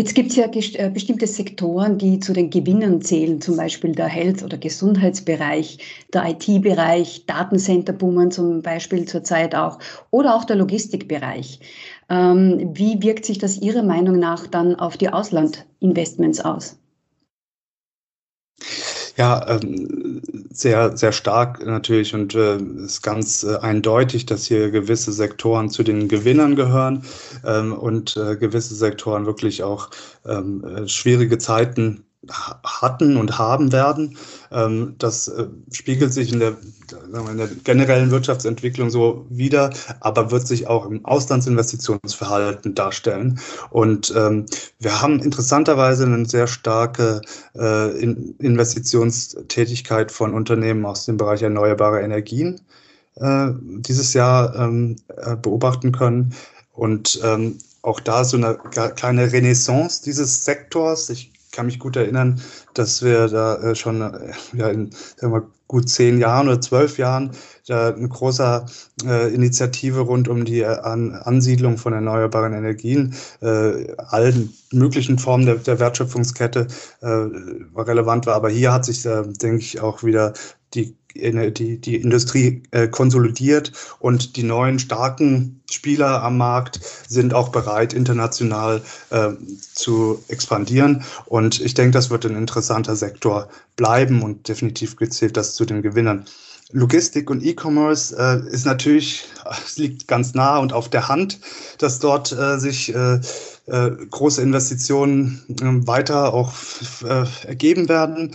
Jetzt 0.00 0.14
gibt 0.14 0.30
es 0.30 0.36
ja 0.36 0.46
äh, 0.46 0.88
bestimmte 0.88 1.26
Sektoren, 1.26 1.98
die 1.98 2.20
zu 2.20 2.32
den 2.32 2.48
Gewinnern 2.48 3.02
zählen, 3.02 3.38
zum 3.38 3.58
Beispiel 3.58 3.94
der 3.94 4.06
Health- 4.06 4.42
oder 4.42 4.56
Gesundheitsbereich, 4.56 5.76
der 6.14 6.26
IT-Bereich, 6.26 7.26
Datencenter-Boomen 7.26 8.30
zum 8.30 8.62
Beispiel 8.62 9.04
zurzeit 9.04 9.54
auch 9.54 9.78
oder 10.10 10.34
auch 10.34 10.44
der 10.44 10.56
Logistikbereich. 10.56 11.60
Ähm, 12.08 12.70
wie 12.72 13.02
wirkt 13.02 13.26
sich 13.26 13.36
das 13.36 13.60
Ihrer 13.60 13.82
Meinung 13.82 14.18
nach 14.18 14.46
dann 14.46 14.74
auf 14.74 14.96
die 14.96 15.10
Auslandinvestments 15.10 16.40
aus? 16.40 16.78
Ja, 19.20 19.46
ähm, 19.50 20.22
sehr, 20.48 20.96
sehr 20.96 21.12
stark 21.12 21.62
natürlich 21.66 22.14
und 22.14 22.34
äh, 22.34 22.56
ist 22.56 23.02
ganz 23.02 23.42
äh, 23.42 23.58
eindeutig, 23.58 24.24
dass 24.24 24.46
hier 24.46 24.70
gewisse 24.70 25.12
Sektoren 25.12 25.68
zu 25.68 25.82
den 25.82 26.08
Gewinnern 26.08 26.56
gehören 26.56 27.04
ähm, 27.44 27.74
und 27.74 28.16
äh, 28.16 28.36
gewisse 28.36 28.74
Sektoren 28.74 29.26
wirklich 29.26 29.62
auch 29.62 29.90
ähm, 30.24 30.64
äh, 30.64 30.88
schwierige 30.88 31.36
Zeiten 31.36 32.06
hatten 32.28 33.16
und 33.16 33.38
haben 33.38 33.72
werden. 33.72 34.18
Ähm, 34.52 34.94
das 34.98 35.28
äh, 35.28 35.46
spiegelt 35.72 36.12
sich 36.12 36.30
in 36.32 36.40
der, 36.40 36.56
in 37.30 37.38
der, 37.38 37.48
generellen 37.64 38.10
Wirtschaftsentwicklung 38.10 38.90
so 38.90 39.24
wieder, 39.30 39.70
aber 40.00 40.30
wird 40.30 40.46
sich 40.46 40.66
auch 40.66 40.84
im 40.84 41.02
Auslandsinvestitionsverhalten 41.04 42.74
darstellen. 42.74 43.40
Und 43.70 44.12
ähm, 44.14 44.44
wir 44.78 45.00
haben 45.00 45.20
interessanterweise 45.20 46.04
eine 46.04 46.26
sehr 46.26 46.46
starke 46.46 47.22
äh, 47.56 48.02
Investitionstätigkeit 48.02 50.12
von 50.12 50.34
Unternehmen 50.34 50.84
aus 50.84 51.06
dem 51.06 51.16
Bereich 51.16 51.40
erneuerbare 51.40 52.02
Energien 52.02 52.60
äh, 53.16 53.48
dieses 53.62 54.12
Jahr 54.12 54.54
ähm, 54.56 54.96
beobachten 55.42 55.92
können. 55.92 56.34
Und 56.74 57.20
auch 57.82 58.00
da 58.00 58.24
so 58.24 58.38
eine 58.38 58.58
kleine 58.94 59.32
Renaissance 59.32 60.02
dieses 60.02 60.46
Sektors. 60.46 61.10
Ich 61.10 61.30
kann 61.52 61.66
mich 61.66 61.78
gut 61.78 61.96
erinnern, 61.96 62.40
dass 62.74 63.02
wir 63.02 63.28
da 63.28 63.56
äh, 63.56 63.74
schon 63.74 64.00
äh, 64.02 64.32
ja, 64.54 64.68
in 64.68 64.90
sagen 65.16 65.32
wir, 65.32 65.48
gut 65.66 65.88
zehn 65.88 66.18
Jahren 66.18 66.48
oder 66.48 66.60
zwölf 66.60 66.98
Jahren 66.98 67.30
da 67.66 67.94
eine 67.94 68.08
große 68.08 68.66
äh, 69.04 69.32
Initiative 69.32 70.00
rund 70.00 70.28
um 70.28 70.44
die 70.44 70.60
äh, 70.60 70.66
An 70.66 71.12
Ansiedlung 71.14 71.78
von 71.78 71.92
erneuerbaren 71.92 72.52
Energien, 72.52 73.14
äh, 73.40 73.94
allen 73.96 74.52
möglichen 74.72 75.18
Formen 75.18 75.46
der, 75.46 75.56
der 75.56 75.78
Wertschöpfungskette 75.78 76.66
äh, 77.00 77.06
relevant 77.06 78.26
war. 78.26 78.34
Aber 78.34 78.50
hier 78.50 78.72
hat 78.72 78.84
sich, 78.84 79.02
denke 79.02 79.58
ich, 79.58 79.80
auch 79.80 80.02
wieder 80.02 80.32
die 80.74 80.96
die, 81.14 81.78
die 81.78 81.96
Industrie 81.96 82.62
äh, 82.70 82.88
konsolidiert 82.88 83.72
und 83.98 84.36
die 84.36 84.42
neuen 84.42 84.78
starken 84.78 85.60
Spieler 85.70 86.22
am 86.22 86.36
Markt 86.36 86.80
sind 87.08 87.34
auch 87.34 87.50
bereit, 87.50 87.92
international 87.92 88.82
äh, 89.10 89.30
zu 89.72 90.22
expandieren. 90.28 91.04
Und 91.26 91.60
ich 91.60 91.74
denke, 91.74 91.92
das 91.92 92.10
wird 92.10 92.26
ein 92.26 92.36
interessanter 92.36 92.96
Sektor 92.96 93.48
bleiben 93.76 94.22
und 94.22 94.48
definitiv 94.48 94.96
gezählt 94.96 95.36
das 95.36 95.54
zu 95.54 95.64
den 95.64 95.82
Gewinnern. 95.82 96.26
Logistik 96.72 97.30
und 97.30 97.42
E-Commerce 97.44 98.16
äh, 98.16 98.48
ist 98.52 98.64
natürlich, 98.64 99.24
es 99.64 99.76
liegt 99.76 100.06
ganz 100.06 100.34
nah 100.34 100.58
und 100.58 100.72
auf 100.72 100.88
der 100.88 101.08
Hand, 101.08 101.40
dass 101.78 101.98
dort 101.98 102.32
äh, 102.32 102.58
sich 102.58 102.94
äh, 102.94 103.20
große 104.10 104.42
Investitionen 104.42 105.42
äh, 105.48 105.86
weiter 105.86 106.34
auch 106.34 106.52
äh, 107.04 107.24
ergeben 107.46 107.88
werden. 107.88 108.34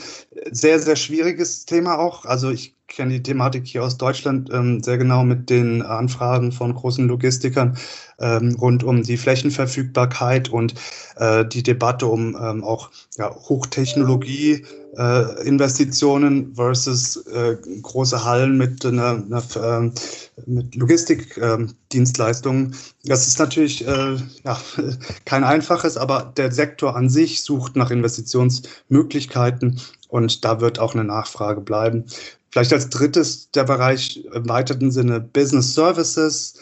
Sehr, 0.52 0.80
sehr 0.80 0.96
schwieriges 0.96 1.66
Thema 1.66 1.98
auch. 2.00 2.26
Also 2.26 2.50
ich 2.50 2.76
kenne 2.88 3.14
die 3.14 3.24
Thematik 3.24 3.66
hier 3.66 3.84
aus 3.84 3.98
Deutschland 3.98 4.50
ähm, 4.54 4.82
sehr 4.82 4.98
genau 4.98 5.24
mit 5.24 5.50
den 5.50 5.82
Anfragen 5.82 6.52
von 6.52 6.74
großen 6.74 7.08
Logistikern 7.08 7.78
ähm, 8.20 8.56
rund 8.60 8.84
um 8.84 9.04
die 9.04 9.18
Flächenverfügbarkeit 9.18 10.50
und 10.50 10.76
äh, 11.18 11.46
die 11.46 11.64
Debatte 11.64 12.06
um 12.06 12.38
ähm, 12.40 12.64
auch 12.64 12.90
ja, 13.18 13.34
Hochtechnologie. 13.34 14.66
Äh, 14.98 15.46
Investitionen 15.46 16.56
versus 16.56 17.18
äh, 17.28 17.58
große 17.82 18.24
Hallen 18.24 18.58
mit, 18.58 18.86
einer, 18.86 19.22
einer 19.26 19.44
äh, 19.56 19.92
mit 20.46 20.76
Logistikdienstleistungen. 20.76 21.76
Ähm, 21.96 22.74
das 23.04 23.28
ist 23.28 23.40
natürlich 23.40 23.88
äh, 23.88 24.18
ja, 24.44 24.60
kein 25.26 25.44
einfaches, 25.44 25.98
aber 25.98 26.34
der 26.38 26.52
Sektor 26.52 26.96
an 26.96 27.10
sich 27.10 27.42
sucht 27.42 27.76
nach 27.76 27.92
Investitionsmöglichkeiten 27.92 29.80
und 30.10 30.46
da 30.46 30.62
wird 30.62 30.80
auch 30.80 30.94
eine 30.94 31.04
Nachfrage 31.04 31.62
bleiben. 31.62 32.06
Vielleicht 32.52 32.74
als 32.74 32.90
drittes 32.90 33.52
der 33.52 33.66
Bereich 33.66 34.24
im 34.34 34.48
weiteren 34.48 34.92
Sinne 34.92 35.20
Business 35.20 35.74
Services. 35.74 36.54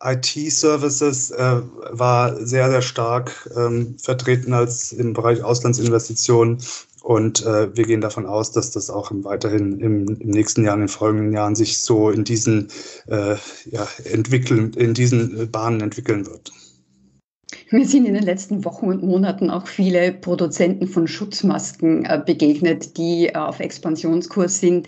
IT-Services 0.00 1.32
äh, 1.32 1.60
war 1.90 2.36
sehr, 2.46 2.70
sehr 2.70 2.82
stark 2.82 3.50
ähm, 3.56 3.96
vertreten 3.98 4.52
als 4.52 4.92
im 4.92 5.12
Bereich 5.12 5.42
Auslandsinvestitionen. 5.42 6.62
Und 7.08 7.46
äh, 7.46 7.74
wir 7.74 7.86
gehen 7.86 8.02
davon 8.02 8.26
aus, 8.26 8.52
dass 8.52 8.70
das 8.70 8.90
auch 8.90 9.10
weiterhin 9.10 9.80
im, 9.80 10.20
im, 10.20 10.28
nächsten 10.28 10.62
Jahr, 10.62 10.74
in 10.74 10.80
den 10.80 10.88
folgenden 10.88 11.32
Jahren 11.32 11.54
sich 11.54 11.80
so 11.80 12.10
in 12.10 12.22
diesen, 12.22 12.68
äh, 13.06 13.36
ja, 13.64 13.88
entwickeln, 14.04 14.74
in 14.74 14.92
diesen 14.92 15.50
Bahnen 15.50 15.80
entwickeln 15.80 16.26
wird. 16.26 16.52
Mir 17.70 17.86
sind 17.86 18.04
in 18.04 18.12
den 18.12 18.24
letzten 18.24 18.62
Wochen 18.66 18.88
und 18.88 19.02
Monaten 19.02 19.48
auch 19.48 19.66
viele 19.66 20.12
Produzenten 20.12 20.86
von 20.86 21.08
Schutzmasken 21.08 22.04
äh, 22.04 22.22
begegnet, 22.24 22.98
die 22.98 23.28
äh, 23.28 23.34
auf 23.36 23.60
Expansionskurs 23.60 24.60
sind. 24.60 24.86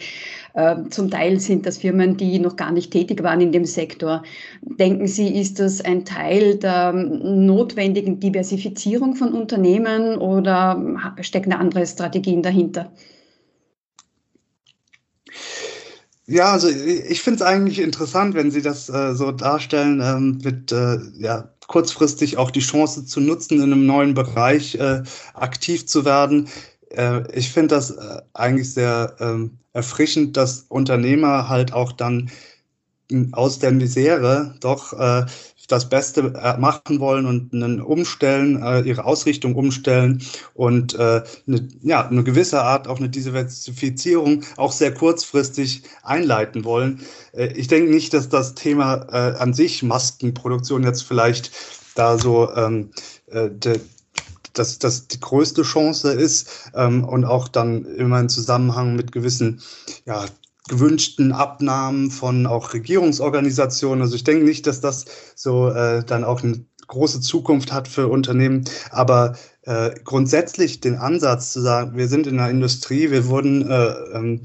Ähm, 0.54 0.90
zum 0.90 1.10
Teil 1.10 1.40
sind 1.40 1.66
das 1.66 1.78
Firmen, 1.78 2.16
die 2.16 2.38
noch 2.38 2.56
gar 2.56 2.72
nicht 2.72 2.90
tätig 2.90 3.22
waren 3.22 3.40
in 3.40 3.52
dem 3.52 3.64
Sektor. 3.64 4.22
Denken 4.62 5.06
Sie, 5.06 5.28
ist 5.28 5.60
das 5.60 5.80
ein 5.80 6.04
Teil 6.04 6.56
der 6.56 6.92
notwendigen 6.92 8.20
Diversifizierung 8.20 9.14
von 9.14 9.32
Unternehmen 9.32 10.18
oder 10.18 10.80
stecken 11.20 11.50
da 11.50 11.56
andere 11.58 11.86
Strategien 11.86 12.42
dahinter? 12.42 12.90
Ja, 16.26 16.52
also 16.52 16.68
ich 16.68 17.22
finde 17.22 17.40
es 17.40 17.42
eigentlich 17.42 17.80
interessant, 17.80 18.34
wenn 18.34 18.52
Sie 18.52 18.62
das 18.62 18.88
äh, 18.88 19.14
so 19.14 19.32
darstellen, 19.32 20.00
ähm, 20.00 20.38
mit 20.44 20.70
äh, 20.70 20.98
ja, 21.18 21.52
kurzfristig 21.66 22.36
auch 22.38 22.52
die 22.52 22.60
Chance 22.60 23.04
zu 23.04 23.20
nutzen, 23.20 23.56
in 23.56 23.64
einem 23.64 23.84
neuen 23.84 24.14
Bereich 24.14 24.76
äh, 24.76 25.02
aktiv 25.34 25.86
zu 25.86 26.04
werden. 26.04 26.48
Äh, 26.90 27.22
ich 27.36 27.50
finde 27.50 27.74
das 27.74 27.90
äh, 27.90 28.22
eigentlich 28.34 28.72
sehr 28.72 29.16
ähm, 29.20 29.58
erfrischend, 29.72 30.36
dass 30.36 30.66
Unternehmer 30.68 31.48
halt 31.48 31.72
auch 31.72 31.92
dann 31.92 32.30
aus 33.32 33.58
der 33.58 33.72
Misere 33.72 34.54
doch 34.60 34.92
äh, 34.92 35.26
das 35.70 35.88
Beste 35.88 36.32
äh, 36.42 36.58
machen 36.58 37.00
wollen 37.00 37.26
und 37.26 37.52
einen 37.52 37.80
umstellen, 37.80 38.60
äh, 38.62 38.80
ihre 38.80 39.04
Ausrichtung 39.04 39.54
umstellen 39.54 40.22
und 40.54 40.94
äh, 40.94 41.22
eine, 41.46 41.68
ja, 41.82 42.08
eine 42.08 42.24
gewisse 42.24 42.62
Art 42.62 42.88
auch 42.88 42.98
eine 42.98 43.08
Diversifizierung 43.08 44.42
auch 44.56 44.72
sehr 44.72 44.92
kurzfristig 44.92 45.82
einleiten 46.02 46.64
wollen. 46.64 47.00
Äh, 47.32 47.52
ich 47.54 47.68
denke 47.68 47.90
nicht, 47.90 48.12
dass 48.14 48.28
das 48.28 48.54
Thema 48.54 49.06
äh, 49.12 49.38
an 49.38 49.54
sich 49.54 49.82
Maskenproduktion 49.82 50.82
jetzt 50.82 51.02
vielleicht 51.02 51.52
da 51.94 52.18
so 52.18 52.52
ähm, 52.54 52.90
äh, 53.26 53.48
de, 53.50 53.80
dass 54.52 54.78
das 54.78 55.08
die 55.08 55.20
größte 55.20 55.62
Chance 55.62 56.12
ist 56.12 56.70
ähm, 56.74 57.04
und 57.04 57.24
auch 57.24 57.48
dann 57.48 57.84
immer 57.84 58.20
im 58.20 58.28
Zusammenhang 58.28 58.96
mit 58.96 59.12
gewissen 59.12 59.60
ja, 60.06 60.26
gewünschten 60.68 61.32
Abnahmen 61.32 62.10
von 62.10 62.46
auch 62.46 62.72
Regierungsorganisationen. 62.72 64.02
Also 64.02 64.14
ich 64.14 64.24
denke 64.24 64.44
nicht, 64.44 64.66
dass 64.66 64.80
das 64.80 65.04
so 65.34 65.68
äh, 65.68 66.04
dann 66.04 66.24
auch 66.24 66.42
eine 66.42 66.64
große 66.86 67.20
Zukunft 67.20 67.72
hat 67.72 67.88
für 67.88 68.08
Unternehmen. 68.08 68.64
Aber 68.90 69.36
äh, 69.62 69.90
grundsätzlich 70.04 70.80
den 70.80 70.96
Ansatz 70.96 71.52
zu 71.52 71.60
sagen, 71.60 71.96
wir 71.96 72.08
sind 72.08 72.26
in 72.26 72.36
der 72.36 72.50
Industrie, 72.50 73.10
wir 73.10 73.26
wurden 73.26 73.68
äh, 73.70 73.86
ähm, 74.12 74.42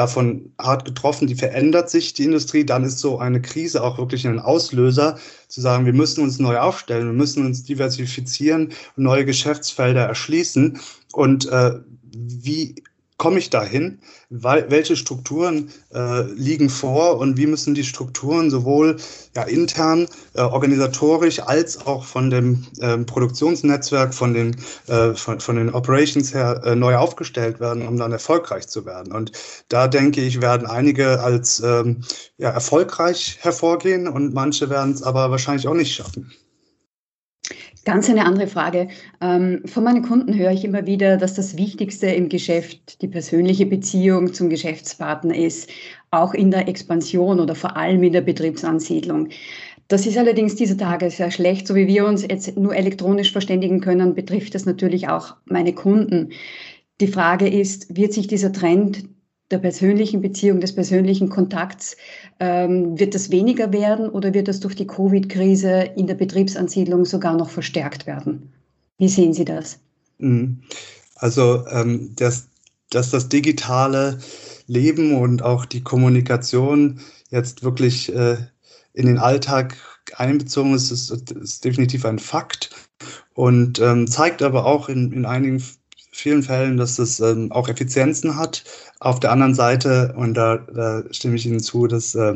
davon 0.00 0.52
hart 0.58 0.86
getroffen, 0.86 1.26
die 1.26 1.34
verändert 1.34 1.90
sich, 1.90 2.14
die 2.14 2.24
Industrie, 2.24 2.64
dann 2.64 2.84
ist 2.84 3.00
so 3.00 3.18
eine 3.18 3.42
Krise 3.42 3.82
auch 3.82 3.98
wirklich 3.98 4.26
ein 4.26 4.38
Auslöser, 4.38 5.18
zu 5.48 5.60
sagen, 5.60 5.84
wir 5.84 5.92
müssen 5.92 6.24
uns 6.24 6.38
neu 6.38 6.58
aufstellen, 6.58 7.06
wir 7.06 7.12
müssen 7.12 7.44
uns 7.44 7.64
diversifizieren, 7.64 8.72
neue 8.96 9.26
Geschäftsfelder 9.26 10.06
erschließen. 10.06 10.80
Und 11.12 11.46
äh, 11.50 11.72
wie 12.12 12.76
komme 13.20 13.38
ich 13.38 13.50
dahin? 13.50 14.00
Welche 14.30 14.96
Strukturen 14.96 15.70
äh, 15.92 16.22
liegen 16.32 16.70
vor 16.70 17.18
und 17.18 17.36
wie 17.36 17.46
müssen 17.46 17.74
die 17.74 17.84
Strukturen 17.84 18.50
sowohl 18.50 18.96
ja, 19.36 19.42
intern, 19.42 20.08
äh, 20.32 20.40
organisatorisch 20.40 21.40
als 21.40 21.86
auch 21.86 22.04
von 22.04 22.30
dem 22.30 22.66
äh, 22.80 22.96
Produktionsnetzwerk, 22.96 24.14
von 24.14 24.32
den, 24.32 24.56
äh, 24.86 25.12
von, 25.12 25.38
von, 25.38 25.56
den 25.56 25.68
Operations 25.74 26.32
her 26.32 26.62
äh, 26.64 26.74
neu 26.74 26.96
aufgestellt 26.96 27.60
werden, 27.60 27.86
um 27.86 27.98
dann 27.98 28.10
erfolgreich 28.10 28.68
zu 28.68 28.86
werden? 28.86 29.12
Und 29.12 29.32
da 29.68 29.86
denke 29.86 30.22
ich, 30.22 30.40
werden 30.40 30.66
einige 30.66 31.20
als 31.20 31.60
ähm, 31.60 32.02
ja, 32.38 32.48
erfolgreich 32.48 33.36
hervorgehen 33.42 34.08
und 34.08 34.32
manche 34.32 34.70
werden 34.70 34.94
es 34.94 35.02
aber 35.02 35.30
wahrscheinlich 35.30 35.68
auch 35.68 35.74
nicht 35.74 35.92
schaffen. 35.94 36.32
Ganz 37.84 38.10
eine 38.10 38.26
andere 38.26 38.46
Frage. 38.46 38.88
Ähm, 39.22 39.62
von 39.64 39.84
meinen 39.84 40.02
Kunden 40.02 40.36
höre 40.36 40.50
ich 40.50 40.64
immer 40.64 40.84
wieder, 40.86 41.16
dass 41.16 41.34
das 41.34 41.56
Wichtigste 41.56 42.08
im 42.08 42.28
Geschäft 42.28 43.00
die 43.00 43.08
persönliche 43.08 43.64
Beziehung 43.64 44.34
zum 44.34 44.50
Geschäftspartner 44.50 45.34
ist, 45.34 45.70
auch 46.10 46.34
in 46.34 46.50
der 46.50 46.68
Expansion 46.68 47.40
oder 47.40 47.54
vor 47.54 47.76
allem 47.78 48.02
in 48.02 48.12
der 48.12 48.20
Betriebsansiedlung. 48.20 49.28
Das 49.88 50.06
ist 50.06 50.18
allerdings 50.18 50.56
dieser 50.56 50.76
Tage 50.76 51.10
sehr 51.10 51.30
schlecht. 51.30 51.66
So 51.66 51.74
wie 51.74 51.86
wir 51.86 52.06
uns 52.06 52.22
jetzt 52.22 52.56
nur 52.56 52.76
elektronisch 52.76 53.32
verständigen 53.32 53.80
können, 53.80 54.14
betrifft 54.14 54.54
das 54.54 54.66
natürlich 54.66 55.08
auch 55.08 55.36
meine 55.46 55.72
Kunden. 55.72 56.30
Die 57.00 57.08
Frage 57.08 57.48
ist, 57.48 57.96
wird 57.96 58.12
sich 58.12 58.26
dieser 58.26 58.52
Trend 58.52 59.04
der 59.50 59.58
persönlichen 59.58 60.20
Beziehung, 60.20 60.60
des 60.60 60.74
persönlichen 60.74 61.28
Kontakts, 61.28 61.96
ähm, 62.38 62.98
wird 62.98 63.14
das 63.14 63.30
weniger 63.30 63.72
werden 63.72 64.08
oder 64.08 64.32
wird 64.32 64.48
das 64.48 64.60
durch 64.60 64.76
die 64.76 64.86
Covid-Krise 64.86 65.90
in 65.96 66.06
der 66.06 66.14
Betriebsansiedlung 66.14 67.04
sogar 67.04 67.36
noch 67.36 67.50
verstärkt 67.50 68.06
werden? 68.06 68.52
Wie 68.98 69.08
sehen 69.08 69.32
Sie 69.32 69.44
das? 69.44 69.78
Mhm. 70.18 70.62
Also, 71.16 71.66
ähm, 71.68 72.12
dass, 72.16 72.48
dass 72.90 73.10
das 73.10 73.28
digitale 73.28 74.18
Leben 74.66 75.16
und 75.16 75.42
auch 75.42 75.64
die 75.64 75.82
Kommunikation 75.82 77.00
jetzt 77.30 77.62
wirklich 77.62 78.14
äh, 78.14 78.36
in 78.92 79.06
den 79.06 79.18
Alltag 79.18 79.76
einbezogen 80.16 80.74
ist, 80.74 80.90
ist, 80.90 81.10
ist 81.10 81.64
definitiv 81.64 82.04
ein 82.04 82.18
Fakt 82.18 82.70
und 83.34 83.80
ähm, 83.80 84.06
zeigt 84.06 84.42
aber 84.42 84.66
auch 84.66 84.88
in, 84.88 85.12
in 85.12 85.26
einigen 85.26 85.62
vielen 86.20 86.42
Fällen, 86.42 86.76
dass 86.76 86.98
es 86.98 87.20
ähm, 87.20 87.50
auch 87.52 87.68
Effizienzen 87.68 88.36
hat. 88.36 88.64
Auf 89.00 89.20
der 89.20 89.32
anderen 89.32 89.54
Seite, 89.54 90.14
und 90.16 90.34
da, 90.34 90.58
da 90.58 91.02
stimme 91.10 91.36
ich 91.36 91.46
Ihnen 91.46 91.60
zu, 91.60 91.86
dass 91.86 92.14
äh, 92.14 92.34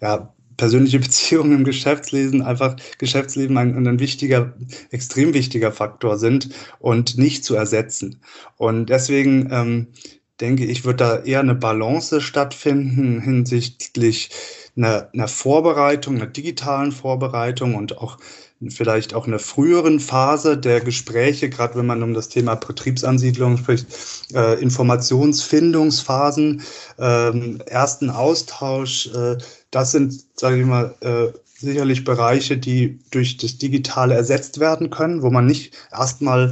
ja, 0.00 0.32
persönliche 0.56 0.98
Beziehungen 1.00 1.52
im 1.52 1.64
Geschäftsleben 1.64 2.42
einfach 2.42 2.76
Geschäftsleben 2.98 3.56
ein, 3.58 3.86
ein 3.86 3.98
wichtiger, 3.98 4.52
extrem 4.90 5.34
wichtiger 5.34 5.72
Faktor 5.72 6.18
sind 6.18 6.50
und 6.78 7.18
nicht 7.18 7.44
zu 7.44 7.54
ersetzen. 7.54 8.20
Und 8.56 8.90
deswegen 8.90 9.48
ähm, 9.50 9.86
denke 10.40 10.64
ich, 10.64 10.84
wird 10.84 11.00
da 11.00 11.18
eher 11.18 11.40
eine 11.40 11.54
Balance 11.54 12.20
stattfinden 12.20 13.20
hinsichtlich 13.20 14.30
einer, 14.76 15.08
einer 15.12 15.28
Vorbereitung, 15.28 16.16
einer 16.16 16.26
digitalen 16.26 16.92
Vorbereitung 16.92 17.74
und 17.74 17.98
auch 17.98 18.18
vielleicht 18.70 19.14
auch 19.14 19.26
in 19.26 19.32
einer 19.32 19.40
früheren 19.40 20.00
Phase 20.00 20.58
der 20.58 20.80
Gespräche, 20.80 21.48
gerade 21.48 21.76
wenn 21.76 21.86
man 21.86 22.02
um 22.02 22.14
das 22.14 22.28
Thema 22.28 22.54
Betriebsansiedlung 22.54 23.58
spricht, 23.58 23.86
äh, 24.34 24.60
Informationsfindungsphasen, 24.60 26.62
äh, 26.98 27.58
ersten 27.66 28.10
Austausch, 28.10 29.08
äh, 29.14 29.38
das 29.70 29.92
sind, 29.92 30.14
sage 30.36 30.60
ich 30.60 30.66
mal, 30.66 30.94
äh, 31.00 31.28
sicherlich 31.58 32.04
Bereiche, 32.04 32.58
die 32.58 32.98
durch 33.10 33.36
das 33.36 33.58
Digitale 33.58 34.14
ersetzt 34.14 34.60
werden 34.60 34.90
können, 34.90 35.22
wo 35.22 35.30
man 35.30 35.46
nicht 35.46 35.74
erstmal 35.90 36.50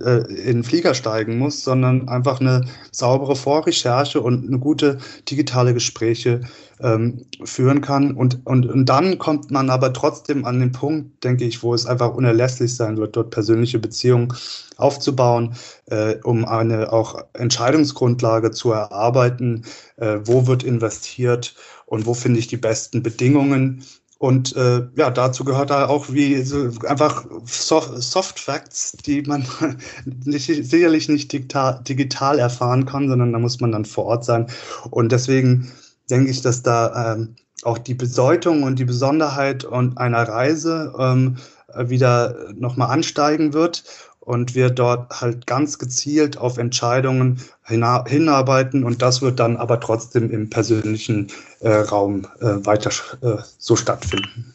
äh, 0.00 0.20
in 0.28 0.58
den 0.58 0.64
Flieger 0.64 0.94
steigen 0.94 1.38
muss, 1.38 1.62
sondern 1.62 2.08
einfach 2.08 2.40
eine 2.40 2.66
saubere 2.90 3.36
Vorrecherche 3.36 4.20
und 4.20 4.46
eine 4.46 4.58
gute 4.58 4.98
digitale 5.28 5.74
Gespräche 5.74 6.42
ähm, 6.80 7.26
führen 7.44 7.80
kann. 7.80 8.12
Und, 8.12 8.46
und, 8.46 8.66
und 8.66 8.88
dann 8.88 9.18
kommt 9.18 9.50
man 9.50 9.70
aber 9.70 9.92
trotzdem 9.92 10.44
an 10.44 10.60
den 10.60 10.72
Punkt, 10.72 11.24
denke 11.24 11.44
ich, 11.44 11.62
wo 11.62 11.74
es 11.74 11.86
einfach 11.86 12.14
unerlässlich 12.14 12.74
sein 12.74 12.96
wird, 12.96 13.16
dort 13.16 13.30
persönliche 13.30 13.78
Beziehungen 13.78 14.32
aufzubauen, 14.76 15.54
äh, 15.86 16.16
um 16.22 16.44
eine 16.44 16.92
auch 16.92 17.18
Entscheidungsgrundlage 17.34 18.50
zu 18.50 18.72
erarbeiten, 18.72 19.64
äh, 19.96 20.18
wo 20.24 20.46
wird 20.46 20.62
investiert 20.62 21.54
und 21.86 22.06
wo 22.06 22.14
finde 22.14 22.40
ich 22.40 22.46
die 22.46 22.56
besten 22.56 23.02
Bedingungen 23.02 23.84
und 24.24 24.56
äh, 24.56 24.86
ja, 24.96 25.10
dazu 25.10 25.44
gehört 25.44 25.68
da 25.68 25.86
auch 25.86 26.10
wie 26.10 26.40
so 26.40 26.70
einfach 26.86 27.26
Soft, 27.44 28.40
Facts, 28.40 28.92
die 29.04 29.20
man 29.20 29.46
nicht, 30.24 30.46
sicherlich 30.46 31.10
nicht 31.10 31.30
digital, 31.30 31.82
digital 31.86 32.38
erfahren 32.38 32.86
kann, 32.86 33.06
sondern 33.06 33.34
da 33.34 33.38
muss 33.38 33.60
man 33.60 33.72
dann 33.72 33.84
vor 33.84 34.06
Ort 34.06 34.24
sein. 34.24 34.46
Und 34.88 35.12
deswegen 35.12 35.70
denke 36.08 36.30
ich, 36.30 36.40
dass 36.40 36.62
da 36.62 37.12
ähm, 37.12 37.34
auch 37.64 37.76
die 37.76 37.92
Bedeutung 37.92 38.62
und 38.62 38.78
die 38.78 38.86
Besonderheit 38.86 39.64
und 39.64 39.98
einer 39.98 40.26
Reise 40.26 40.94
ähm, 40.98 41.36
wieder 41.76 42.34
nochmal 42.54 42.92
ansteigen 42.92 43.52
wird 43.52 43.84
und 44.24 44.54
wir 44.54 44.70
dort 44.70 45.20
halt 45.20 45.46
ganz 45.46 45.78
gezielt 45.78 46.38
auf 46.38 46.58
Entscheidungen 46.58 47.40
hinarbeiten 47.66 48.84
und 48.84 49.02
das 49.02 49.22
wird 49.22 49.38
dann 49.40 49.56
aber 49.56 49.80
trotzdem 49.80 50.30
im 50.30 50.50
persönlichen 50.50 51.28
äh, 51.60 51.68
Raum 51.68 52.26
äh, 52.40 52.64
weiter 52.64 52.90
äh, 53.22 53.42
so 53.58 53.76
stattfinden. 53.76 54.54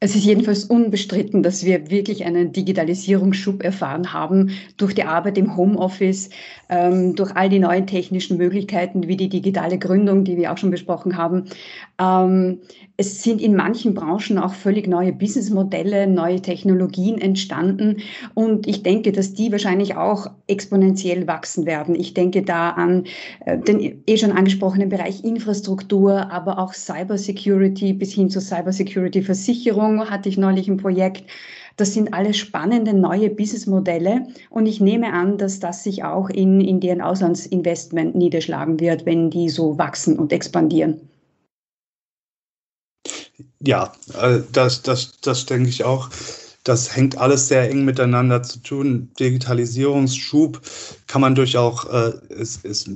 Es 0.00 0.14
ist 0.14 0.24
jedenfalls 0.24 0.64
unbestritten, 0.64 1.42
dass 1.42 1.64
wir 1.64 1.90
wirklich 1.90 2.24
einen 2.24 2.52
Digitalisierungsschub 2.52 3.64
erfahren 3.64 4.12
haben 4.12 4.50
durch 4.76 4.94
die 4.94 5.02
Arbeit 5.02 5.36
im 5.38 5.56
Homeoffice, 5.56 6.30
ähm, 6.68 7.16
durch 7.16 7.34
all 7.34 7.48
die 7.48 7.58
neuen 7.58 7.88
technischen 7.88 8.36
Möglichkeiten 8.36 9.08
wie 9.08 9.16
die 9.16 9.28
digitale 9.28 9.76
Gründung, 9.76 10.22
die 10.22 10.36
wir 10.36 10.52
auch 10.52 10.58
schon 10.58 10.70
besprochen 10.70 11.16
haben. 11.16 11.46
Ähm, 11.98 12.60
es 13.00 13.22
sind 13.22 13.40
in 13.40 13.54
manchen 13.54 13.94
Branchen 13.94 14.38
auch 14.38 14.54
völlig 14.54 14.88
neue 14.88 15.12
Businessmodelle, 15.12 16.08
neue 16.08 16.42
Technologien 16.42 17.16
entstanden. 17.18 17.98
Und 18.34 18.66
ich 18.66 18.82
denke, 18.82 19.12
dass 19.12 19.34
die 19.34 19.52
wahrscheinlich 19.52 19.94
auch 19.94 20.28
exponentiell 20.48 21.28
wachsen 21.28 21.64
werden. 21.64 21.94
Ich 21.94 22.12
denke 22.12 22.42
da 22.42 22.70
an 22.70 23.04
äh, 23.46 23.56
den 23.56 24.02
eh 24.04 24.16
schon 24.16 24.32
angesprochenen 24.32 24.88
Bereich 24.88 25.22
Infrastruktur, 25.22 26.32
aber 26.32 26.58
auch 26.58 26.74
Cybersecurity 26.74 27.92
bis 27.92 28.12
hin 28.14 28.30
zur 28.30 28.42
Cybersecurity-Versicherung 28.42 30.10
hatte 30.10 30.28
ich 30.28 30.36
neulich 30.36 30.66
ein 30.66 30.78
Projekt. 30.78 31.22
Das 31.76 31.94
sind 31.94 32.12
alles 32.12 32.36
spannende 32.36 32.94
neue 32.94 33.30
Businessmodelle 33.30 34.26
und 34.50 34.66
ich 34.66 34.80
nehme 34.80 35.12
an, 35.12 35.38
dass 35.38 35.60
das 35.60 35.84
sich 35.84 36.02
auch 36.02 36.30
in, 36.30 36.60
in 36.60 36.80
deren 36.80 37.00
Auslandsinvestment 37.00 38.16
niederschlagen 38.16 38.80
wird, 38.80 39.06
wenn 39.06 39.30
die 39.30 39.48
so 39.48 39.78
wachsen 39.78 40.18
und 40.18 40.32
expandieren. 40.32 41.08
Ja, 43.60 43.92
äh, 44.20 44.40
das, 44.52 44.82
das, 44.82 45.20
das 45.20 45.46
denke 45.46 45.68
ich 45.68 45.84
auch. 45.84 46.10
Das 46.64 46.94
hängt 46.94 47.16
alles 47.16 47.48
sehr 47.48 47.70
eng 47.70 47.84
miteinander 47.84 48.42
zu 48.42 48.60
tun. 48.60 49.10
Digitalisierungsschub 49.18 50.60
kann 51.06 51.20
man 51.20 51.34
durch 51.34 51.56
auch, 51.56 51.90
äh, 51.92 52.12
ist, 52.28 52.64
ist 52.64 52.90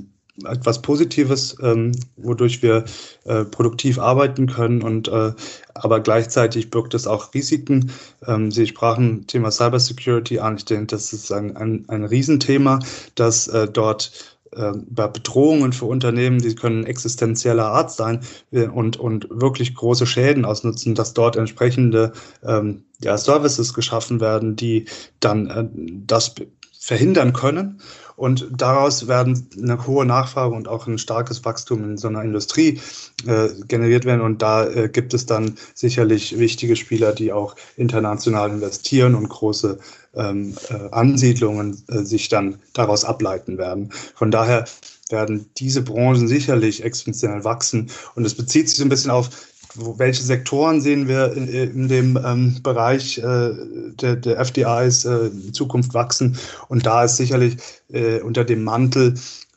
etwas 0.45 0.81
Positives, 0.81 1.55
ähm, 1.61 1.91
wodurch 2.17 2.61
wir 2.63 2.85
äh, 3.25 3.45
produktiv 3.45 3.99
arbeiten 3.99 4.47
können 4.47 4.81
und 4.81 5.07
äh, 5.07 5.33
aber 5.75 5.99
gleichzeitig 5.99 6.71
birgt 6.71 6.93
es 6.93 7.07
auch 7.07 7.33
Risiken. 7.33 7.91
Ähm, 8.25 8.51
Sie 8.51 8.65
sprachen 8.65 9.27
Thema 9.27 9.51
Cybersecurity 9.51 10.39
an. 10.39 10.57
Ich 10.57 10.65
denke, 10.65 10.87
das 10.87 11.13
ist 11.13 11.31
ein, 11.31 11.55
ein, 11.55 11.85
ein 11.87 12.03
Riesenthema, 12.03 12.79
dass 13.15 13.47
äh, 13.47 13.67
dort 13.67 14.11
ähm, 14.55 14.85
bei 14.89 15.07
Bedrohungen 15.07 15.73
für 15.73 15.85
Unternehmen, 15.85 16.39
die 16.39 16.55
können 16.55 16.85
existenzieller 16.85 17.67
Art 17.67 17.91
sein 17.91 18.21
äh, 18.51 18.67
und, 18.67 18.97
und 18.97 19.27
wirklich 19.29 19.75
große 19.75 20.05
Schäden 20.05 20.45
ausnutzen, 20.45 20.95
dass 20.95 21.13
dort 21.13 21.35
entsprechende 21.35 22.13
ähm, 22.43 22.83
ja, 23.01 23.17
Services 23.17 23.73
geschaffen 23.73 24.19
werden, 24.19 24.55
die 24.55 24.85
dann 25.19 25.47
äh, 25.47 25.67
das 26.05 26.35
verhindern 26.77 27.33
können. 27.33 27.79
Und 28.15 28.47
daraus 28.51 29.07
werden 29.07 29.47
eine 29.57 29.85
hohe 29.87 30.05
Nachfrage 30.05 30.55
und 30.55 30.67
auch 30.67 30.87
ein 30.87 30.97
starkes 30.97 31.43
Wachstum 31.45 31.83
in 31.83 31.97
so 31.97 32.07
einer 32.07 32.23
Industrie 32.23 32.79
äh, 33.25 33.49
generiert 33.67 34.05
werden. 34.05 34.21
Und 34.21 34.41
da 34.41 34.65
äh, 34.65 34.89
gibt 34.89 35.13
es 35.13 35.25
dann 35.25 35.57
sicherlich 35.73 36.37
wichtige 36.37 36.75
Spieler, 36.75 37.13
die 37.13 37.33
auch 37.33 37.55
international 37.75 38.51
investieren 38.51 39.15
und 39.15 39.29
große 39.29 39.79
ähm, 40.15 40.55
äh, 40.69 40.89
Ansiedlungen 40.91 41.83
äh, 41.89 41.99
sich 41.99 42.29
dann 42.29 42.59
daraus 42.73 43.03
ableiten 43.05 43.57
werden. 43.57 43.91
Von 44.15 44.31
daher 44.31 44.65
werden 45.09 45.49
diese 45.57 45.81
Branchen 45.81 46.27
sicherlich 46.27 46.83
exponentiell 46.83 47.43
wachsen. 47.43 47.89
Und 48.15 48.25
es 48.25 48.35
bezieht 48.35 48.69
sich 48.69 48.77
so 48.77 48.83
ein 48.83 48.89
bisschen 48.89 49.11
auf 49.11 49.29
welche 49.75 50.23
Sektoren 50.23 50.81
sehen 50.81 51.07
wir 51.07 51.33
in, 51.33 51.47
in 51.47 51.87
dem 51.87 52.19
ähm, 52.23 52.61
Bereich 52.61 53.17
äh, 53.17 53.53
der, 53.99 54.15
der 54.15 54.39
FDIs 54.39 55.05
äh, 55.05 55.27
in 55.27 55.53
Zukunft 55.53 55.93
wachsen. 55.93 56.37
Und 56.67 56.85
da 56.85 57.03
ist 57.03 57.17
sicherlich 57.17 57.57
äh, 57.93 58.19
unter 58.19 58.43
dem 58.43 58.63
Mantel 58.63 59.13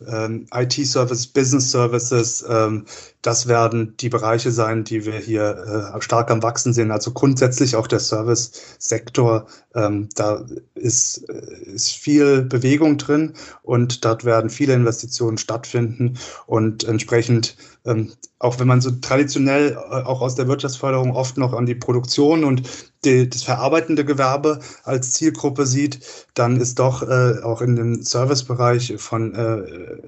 ähm, 0.07 0.47
IT-Service, 0.53 1.27
Business 1.29 1.71
Services, 1.71 2.45
ähm, 2.49 2.85
das 3.23 3.49
werden 3.49 3.97
die 3.99 4.09
Bereiche 4.09 4.53
sein, 4.53 4.85
die 4.85 5.07
wir 5.07 5.19
hier 5.19 5.95
äh, 5.97 6.03
stark 6.03 6.31
am 6.31 6.43
Wachsen 6.43 6.73
sehen. 6.73 6.91
Also 6.91 7.13
grundsätzlich 7.13 7.75
auch 7.75 7.87
der 7.87 7.99
Service-Sektor, 7.99 9.47
ähm, 9.75 10.09
da 10.15 10.45
ist, 10.75 11.29
äh, 11.29 11.73
ist 11.73 11.93
viel 11.93 12.43
Bewegung 12.43 12.99
drin 12.99 13.33
und 13.63 14.05
dort 14.05 14.25
werden 14.25 14.51
viele 14.51 14.75
Investitionen 14.75 15.39
stattfinden 15.39 16.19
und 16.47 16.85
entsprechend, 16.85 17.57
ähm, 17.87 18.13
auch 18.39 18.61
wenn 18.61 18.69
man 18.69 18.83
so 18.83 18.91
traditionell 18.91 19.73
äh, 19.73 19.77
auch 19.77 20.21
aus 20.21 20.35
der 20.35 20.47
Wirtschaftsförderung 20.47 21.13
oft 21.17 21.39
noch 21.39 21.55
an 21.55 21.67
die 21.67 21.75
Produktion 21.75 22.45
und 22.45 22.63
die, 23.07 23.29
das 23.29 23.43
verarbeitende 23.43 24.05
Gewerbe 24.05 24.61
als 24.85 25.13
Zielgruppe 25.13 25.65
sieht, 25.65 26.01
dann 26.35 26.61
ist 26.61 26.79
doch 26.79 27.03
äh, 27.03 27.41
auch 27.43 27.63
in 27.63 27.77
dem 27.77 28.03
Servicebereich 28.03 28.95
von 28.99 29.35
äh, 29.35 29.63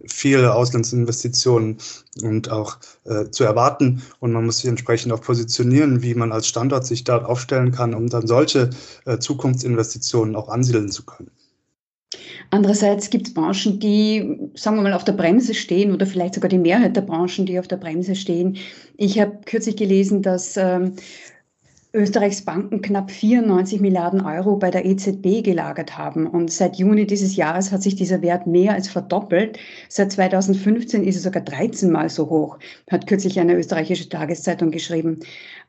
viele 0.06 0.52
Auslandsinvestitionen 0.54 1.78
und 2.22 2.50
auch 2.50 2.78
äh, 3.04 3.30
zu 3.30 3.44
erwarten. 3.44 4.02
Und 4.20 4.32
man 4.32 4.44
muss 4.44 4.58
sich 4.58 4.68
entsprechend 4.68 5.12
auch 5.12 5.22
positionieren, 5.22 6.02
wie 6.02 6.14
man 6.14 6.32
als 6.32 6.48
Standort 6.48 6.84
sich 6.84 7.04
dort 7.04 7.24
aufstellen 7.24 7.72
kann, 7.72 7.94
um 7.94 8.08
dann 8.08 8.26
solche 8.26 8.70
äh, 9.06 9.18
Zukunftsinvestitionen 9.18 10.37
auch 10.37 10.48
ansiedeln 10.48 10.90
zu 10.90 11.04
können. 11.06 11.30
Andererseits 12.50 13.11
gibt 13.11 13.28
es 13.28 13.34
Branchen, 13.34 13.78
die, 13.78 14.38
sagen 14.54 14.76
wir 14.76 14.82
mal, 14.82 14.94
auf 14.94 15.04
der 15.04 15.12
Bremse 15.12 15.52
stehen 15.52 15.92
oder 15.92 16.06
vielleicht 16.06 16.34
sogar 16.34 16.48
die 16.48 16.58
Mehrheit 16.58 16.96
der 16.96 17.02
Branchen, 17.02 17.44
die 17.44 17.58
auf 17.58 17.68
der 17.68 17.76
Bremse 17.76 18.16
stehen. 18.16 18.56
Ich 18.96 19.20
habe 19.20 19.38
kürzlich 19.44 19.76
gelesen, 19.76 20.22
dass 20.22 20.56
ähm, 20.56 20.94
Österreichs 21.98 22.42
Banken 22.42 22.80
knapp 22.80 23.11
94 23.11 23.80
Milliarden 23.80 24.20
Euro 24.20 24.56
bei 24.56 24.70
der 24.70 24.84
EZB 24.84 25.42
gelagert 25.42 25.98
haben. 25.98 26.28
Und 26.28 26.52
seit 26.52 26.76
Juni 26.76 27.06
dieses 27.06 27.34
Jahres 27.34 27.72
hat 27.72 27.82
sich 27.82 27.96
dieser 27.96 28.22
Wert 28.22 28.46
mehr 28.46 28.74
als 28.74 28.88
verdoppelt. 28.88 29.58
Seit 29.88 30.12
2015 30.12 31.02
ist 31.02 31.16
es 31.16 31.24
sogar 31.24 31.42
13 31.42 31.90
Mal 31.90 32.08
so 32.08 32.30
hoch, 32.30 32.58
hat 32.88 33.08
kürzlich 33.08 33.40
eine 33.40 33.56
österreichische 33.56 34.08
Tageszeitung 34.08 34.70
geschrieben. 34.70 35.18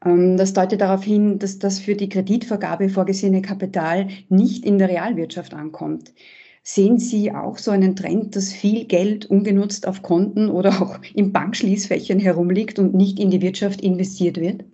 Ähm, 0.05 0.37
das 0.37 0.53
deutet 0.53 0.81
darauf 0.81 1.03
hin, 1.03 1.39
dass 1.39 1.57
das 1.57 1.79
für 1.79 1.95
die 1.95 2.09
Kreditvergabe 2.09 2.89
vorgesehene 2.89 3.41
Kapital 3.41 4.07
nicht 4.29 4.65
in 4.65 4.77
der 4.77 4.89
Realwirtschaft 4.89 5.53
ankommt. 5.55 6.13
Sehen 6.61 6.99
Sie 6.99 7.31
auch 7.31 7.57
so 7.57 7.71
einen 7.71 7.95
Trend, 7.95 8.35
dass 8.35 8.53
viel 8.53 8.85
Geld 8.85 9.25
ungenutzt 9.25 9.87
auf 9.87 10.03
Konten 10.03 10.49
oder 10.49 10.81
auch 10.81 10.99
in 11.15 11.31
Bankschließfächern 11.31 12.19
herumliegt 12.19 12.77
und 12.77 12.93
nicht 12.93 13.19
in 13.19 13.31
die 13.31 13.41
Wirtschaft 13.41 13.81
investiert 13.81 14.37
wird? 14.37 14.65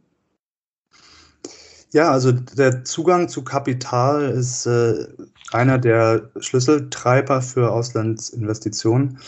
Ja, 1.93 2.12
also 2.12 2.32
der 2.32 2.84
Zugang 2.84 3.30
zu 3.30 3.43
Kapital 3.43 4.30
ist 4.30 4.65
äh, 4.65 5.08
einer 5.52 5.78
der 5.78 6.30
Schlüsseltreiber 6.39 7.41
für 7.41 7.71
Auslandsinvestitionen. 7.71 9.19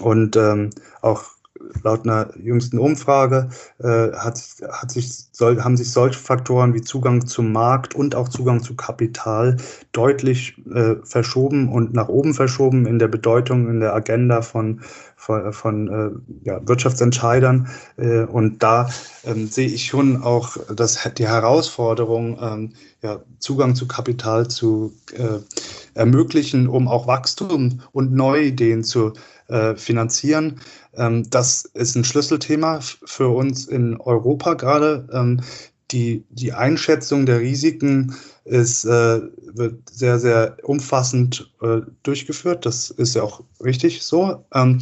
Und 0.00 0.36
ähm, 0.36 0.70
auch 1.02 1.37
laut 1.82 2.04
einer 2.04 2.30
jüngsten 2.36 2.78
Umfrage 2.78 3.48
äh, 3.78 4.12
hat, 4.12 4.42
hat 4.70 4.90
sich, 4.90 5.26
soll, 5.32 5.62
haben 5.62 5.76
sich 5.76 5.90
solche 5.90 6.18
Faktoren 6.18 6.74
wie 6.74 6.80
Zugang 6.80 7.26
zum 7.26 7.52
Markt 7.52 7.94
und 7.94 8.14
auch 8.14 8.28
Zugang 8.28 8.62
zu 8.62 8.74
Kapital 8.76 9.56
deutlich 9.92 10.56
äh, 10.72 10.96
verschoben 11.04 11.72
und 11.72 11.92
nach 11.92 12.08
oben 12.08 12.34
verschoben 12.34 12.86
in 12.86 12.98
der 12.98 13.08
Bedeutung, 13.08 13.68
in 13.68 13.80
der 13.80 13.94
Agenda 13.94 14.42
von, 14.42 14.80
von, 15.16 15.52
von 15.52 15.88
äh, 15.88 16.48
ja, 16.48 16.66
Wirtschaftsentscheidern. 16.66 17.68
Äh, 17.96 18.22
und 18.22 18.62
da 18.62 18.88
ähm, 19.24 19.48
sehe 19.48 19.68
ich 19.68 19.86
schon 19.86 20.22
auch 20.22 20.56
dass 20.74 20.98
die 21.16 21.26
Herausforderung, 21.26 22.38
ähm, 22.40 22.72
ja, 23.02 23.20
Zugang 23.38 23.74
zu 23.74 23.86
Kapital 23.86 24.48
zu 24.48 24.92
äh, 25.12 25.38
ermöglichen, 25.94 26.68
um 26.68 26.88
auch 26.88 27.06
Wachstum 27.06 27.80
und 27.92 28.12
neue 28.12 28.44
Ideen 28.44 28.84
zu 28.84 29.12
äh, 29.48 29.76
finanzieren. 29.76 30.60
Ähm, 30.98 31.28
das 31.30 31.64
ist 31.64 31.94
ein 31.96 32.04
Schlüsselthema 32.04 32.80
für 32.80 33.28
uns 33.28 33.66
in 33.66 33.96
Europa 34.00 34.54
gerade. 34.54 35.08
Ähm, 35.12 35.40
die, 35.90 36.24
die 36.28 36.52
Einschätzung 36.52 37.24
der 37.24 37.40
Risiken 37.40 38.14
ist, 38.44 38.84
äh, 38.84 39.20
wird 39.54 39.88
sehr, 39.90 40.18
sehr 40.18 40.56
umfassend 40.62 41.50
äh, 41.62 41.80
durchgeführt. 42.02 42.66
Das 42.66 42.90
ist 42.90 43.14
ja 43.14 43.22
auch 43.22 43.42
richtig 43.64 44.02
so. 44.02 44.44
Ähm, 44.52 44.80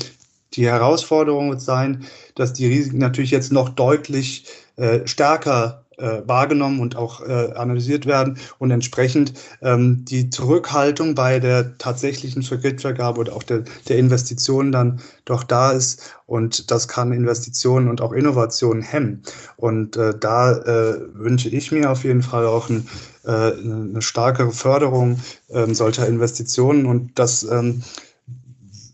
die 0.55 0.67
Herausforderung 0.67 1.51
wird 1.51 1.61
sein, 1.61 2.05
dass 2.35 2.53
die 2.53 2.67
Risiken 2.67 2.99
natürlich 2.99 3.31
jetzt 3.31 3.53
noch 3.53 3.69
deutlich 3.69 4.47
äh, 4.77 5.07
stärker 5.07 5.86
wahrgenommen 6.27 6.81
und 6.81 6.97
auch 6.97 7.21
äh, 7.21 7.53
analysiert 7.55 8.07
werden. 8.07 8.39
Und 8.59 8.71
entsprechend 8.71 9.33
ähm, 9.63 10.05
die 10.05 10.31
Zurückhaltung 10.31 11.15
bei 11.15 11.39
der 11.39 11.79
tatsächlichen 11.79 12.43
Kreditvergabe 12.43 13.21
oder 13.21 13.35
auch 13.35 13.43
der, 13.43 13.65
der 13.89 13.99
Investitionen 13.99 14.73
dann 14.73 15.01
doch 15.25 15.43
da 15.43 15.73
ist. 15.73 16.17
Und 16.27 16.71
das 16.71 16.89
kann 16.89 17.13
Investitionen 17.13 17.89
und 17.89 18.01
auch 18.01 18.13
Innovationen 18.13 18.83
hemmen. 18.83 19.23
Und 19.57 19.97
äh, 19.97 20.13
da 20.19 20.53
äh, 20.53 21.01
wünsche 21.15 21.49
ich 21.49 21.73
mir 21.73 21.91
auf 21.91 22.05
jeden 22.05 22.23
Fall 22.23 22.47
auch 22.47 22.69
ein, 22.69 22.89
äh, 23.25 23.31
eine 23.31 24.03
starkere 24.03 24.53
Förderung 24.53 25.21
ähm, 25.51 25.75
solcher 25.75 26.07
Investitionen. 26.07 26.87
Und 26.87 27.19
das 27.19 27.43
ähm, 27.45 27.83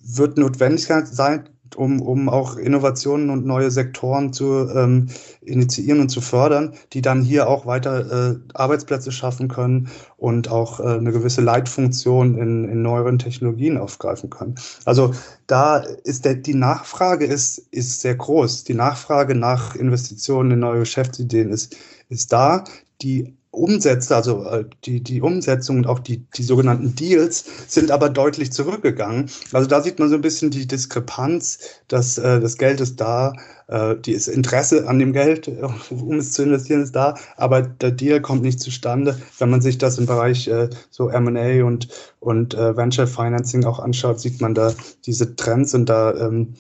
wird 0.05 0.37
notwendig 0.37 0.87
sein, 0.87 1.49
um, 1.77 2.01
um 2.01 2.29
auch 2.29 2.57
Innovationen 2.57 3.31
und 3.31 3.47
neue 3.47 3.71
Sektoren 3.71 4.33
zu 4.33 4.69
ähm, 4.75 5.09
initiieren 5.41 6.01
und 6.01 6.09
zu 6.09 6.21
fördern, 6.21 6.75
die 6.93 7.03
dann 7.03 7.23
hier 7.23 7.49
auch 7.49 7.67
weiter 7.67 8.33
äh, 8.33 8.37
Arbeitsplätze 8.55 9.13
schaffen 9.13 9.49
können 9.49 9.89
und 10.17 10.51
auch 10.51 10.81
äh, 10.81 10.85
eine 10.85 11.13
gewisse 11.13 11.41
Leitfunktion 11.41 12.37
in, 12.37 12.65
in 12.69 12.83
neueren 12.83 13.19
Technologien 13.19 13.79
aufgreifen 13.79 14.31
können. 14.31 14.55
Also 14.85 15.15
da 15.47 15.79
ist 15.79 16.25
der, 16.25 16.35
die 16.35 16.55
Nachfrage 16.55 17.27
ist, 17.27 17.59
ist 17.71 18.01
sehr 18.01 18.15
groß. 18.15 18.65
Die 18.65 18.75
Nachfrage 18.75 19.35
nach 19.35 19.75
Investitionen 19.75 20.53
in 20.53 20.61
neue 20.61 20.81
Geschäftsideen 20.81 21.51
ist, 21.51 21.77
ist 22.09 22.33
da. 22.33 22.65
Die 23.01 23.35
Umsätze, 23.53 24.17
also 24.17 24.45
äh, 24.45 24.65
die, 24.85 25.03
die 25.03 25.21
Umsetzung 25.21 25.77
und 25.77 25.87
auch 25.87 25.99
die, 25.99 26.25
die 26.37 26.43
sogenannten 26.43 26.95
Deals 26.95 27.45
sind 27.69 27.91
aber 27.91 28.09
deutlich 28.09 28.51
zurückgegangen. 28.51 29.31
Also 29.53 29.69
da 29.69 29.83
sieht 29.83 29.99
man 29.99 30.09
so 30.09 30.15
ein 30.15 30.23
bisschen 30.23 30.51
die 30.51 30.67
Diskrepanz, 30.67 31.59
dass 31.87 32.17
äh, 32.17 32.41
das 32.41 32.57
Geld 32.57 32.81
ist 32.81 32.99
da, 33.01 33.35
äh, 33.69 33.95
das 33.97 34.27
Interesse 34.27 34.89
an 34.89 34.99
dem 34.99 35.13
Geld, 35.13 35.49
um 35.91 36.15
es 36.15 36.33
zu 36.33 36.45
investieren, 36.45 36.83
ist 36.83 36.97
da, 36.97 37.15
aber 37.37 37.61
der 37.61 37.91
Deal 37.91 38.23
kommt 38.23 38.43
nicht 38.43 38.59
zustande. 38.59 39.21
Wenn 39.39 39.51
man 39.51 39.61
sich 39.61 39.77
das 39.77 39.99
im 39.99 40.07
Bereich 40.07 40.49
äh, 40.49 40.71
so 40.89 41.11
M&A 41.11 41.63
und, 41.63 41.89
und 42.21 42.55
äh, 42.55 42.75
Venture 42.75 43.07
Financing 43.07 43.65
auch 43.65 43.81
anschaut, 43.81 44.19
sieht 44.19 44.41
man 44.41 44.55
da 44.55 44.73
diese 45.05 45.37
Trends 45.37 45.75
und 45.75 45.91
da 45.91 46.15
ähm, 46.15 46.55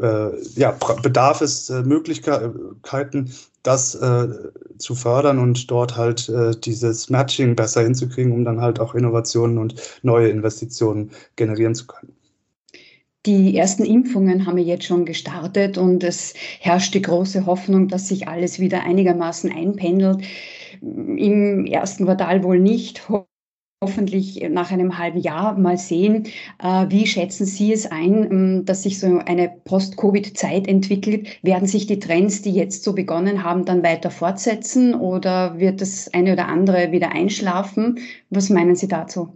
äh, 0.00 0.30
ja, 0.54 0.76
bedarf 1.02 1.40
es 1.40 1.70
äh, 1.70 1.82
Möglichkeiten, 1.82 3.32
das 3.62 3.94
äh, 3.94 4.28
zu 4.78 4.94
fördern 4.94 5.38
und 5.38 5.70
dort 5.70 5.96
halt 5.96 6.28
äh, 6.28 6.52
dieses 6.58 7.10
Matching 7.10 7.56
besser 7.56 7.82
hinzukriegen, 7.82 8.32
um 8.32 8.44
dann 8.44 8.60
halt 8.60 8.80
auch 8.80 8.94
Innovationen 8.94 9.58
und 9.58 9.74
neue 10.02 10.28
Investitionen 10.28 11.10
generieren 11.36 11.74
zu 11.74 11.86
können. 11.86 12.12
Die 13.26 13.56
ersten 13.56 13.84
Impfungen 13.84 14.46
haben 14.46 14.56
wir 14.56 14.64
jetzt 14.64 14.84
schon 14.84 15.04
gestartet 15.04 15.76
und 15.76 16.04
es 16.04 16.34
herrscht 16.60 16.94
die 16.94 17.02
große 17.02 17.46
Hoffnung, 17.46 17.88
dass 17.88 18.08
sich 18.08 18.28
alles 18.28 18.58
wieder 18.60 18.84
einigermaßen 18.84 19.52
einpendelt. 19.52 20.22
Im 20.80 21.66
ersten 21.66 22.04
Quartal 22.04 22.42
wohl 22.44 22.60
nicht 22.60 23.02
hoffentlich 23.82 24.44
nach 24.50 24.72
einem 24.72 24.98
halben 24.98 25.20
Jahr 25.20 25.56
mal 25.56 25.78
sehen. 25.78 26.24
Äh, 26.60 26.86
wie 26.88 27.06
schätzen 27.06 27.46
Sie 27.46 27.72
es 27.72 27.86
ein, 27.86 28.30
ähm, 28.30 28.64
dass 28.64 28.82
sich 28.82 28.98
so 28.98 29.18
eine 29.24 29.48
Post-Covid-Zeit 29.64 30.66
entwickelt? 30.66 31.28
Werden 31.44 31.68
sich 31.68 31.86
die 31.86 32.00
Trends, 32.00 32.42
die 32.42 32.52
jetzt 32.52 32.82
so 32.82 32.94
begonnen 32.94 33.44
haben, 33.44 33.64
dann 33.64 33.82
weiter 33.84 34.10
fortsetzen 34.10 34.94
oder 34.94 35.58
wird 35.60 35.80
das 35.80 36.12
eine 36.12 36.32
oder 36.32 36.48
andere 36.48 36.90
wieder 36.90 37.12
einschlafen? 37.12 38.00
Was 38.30 38.50
meinen 38.50 38.74
Sie 38.74 38.88
dazu? 38.88 39.28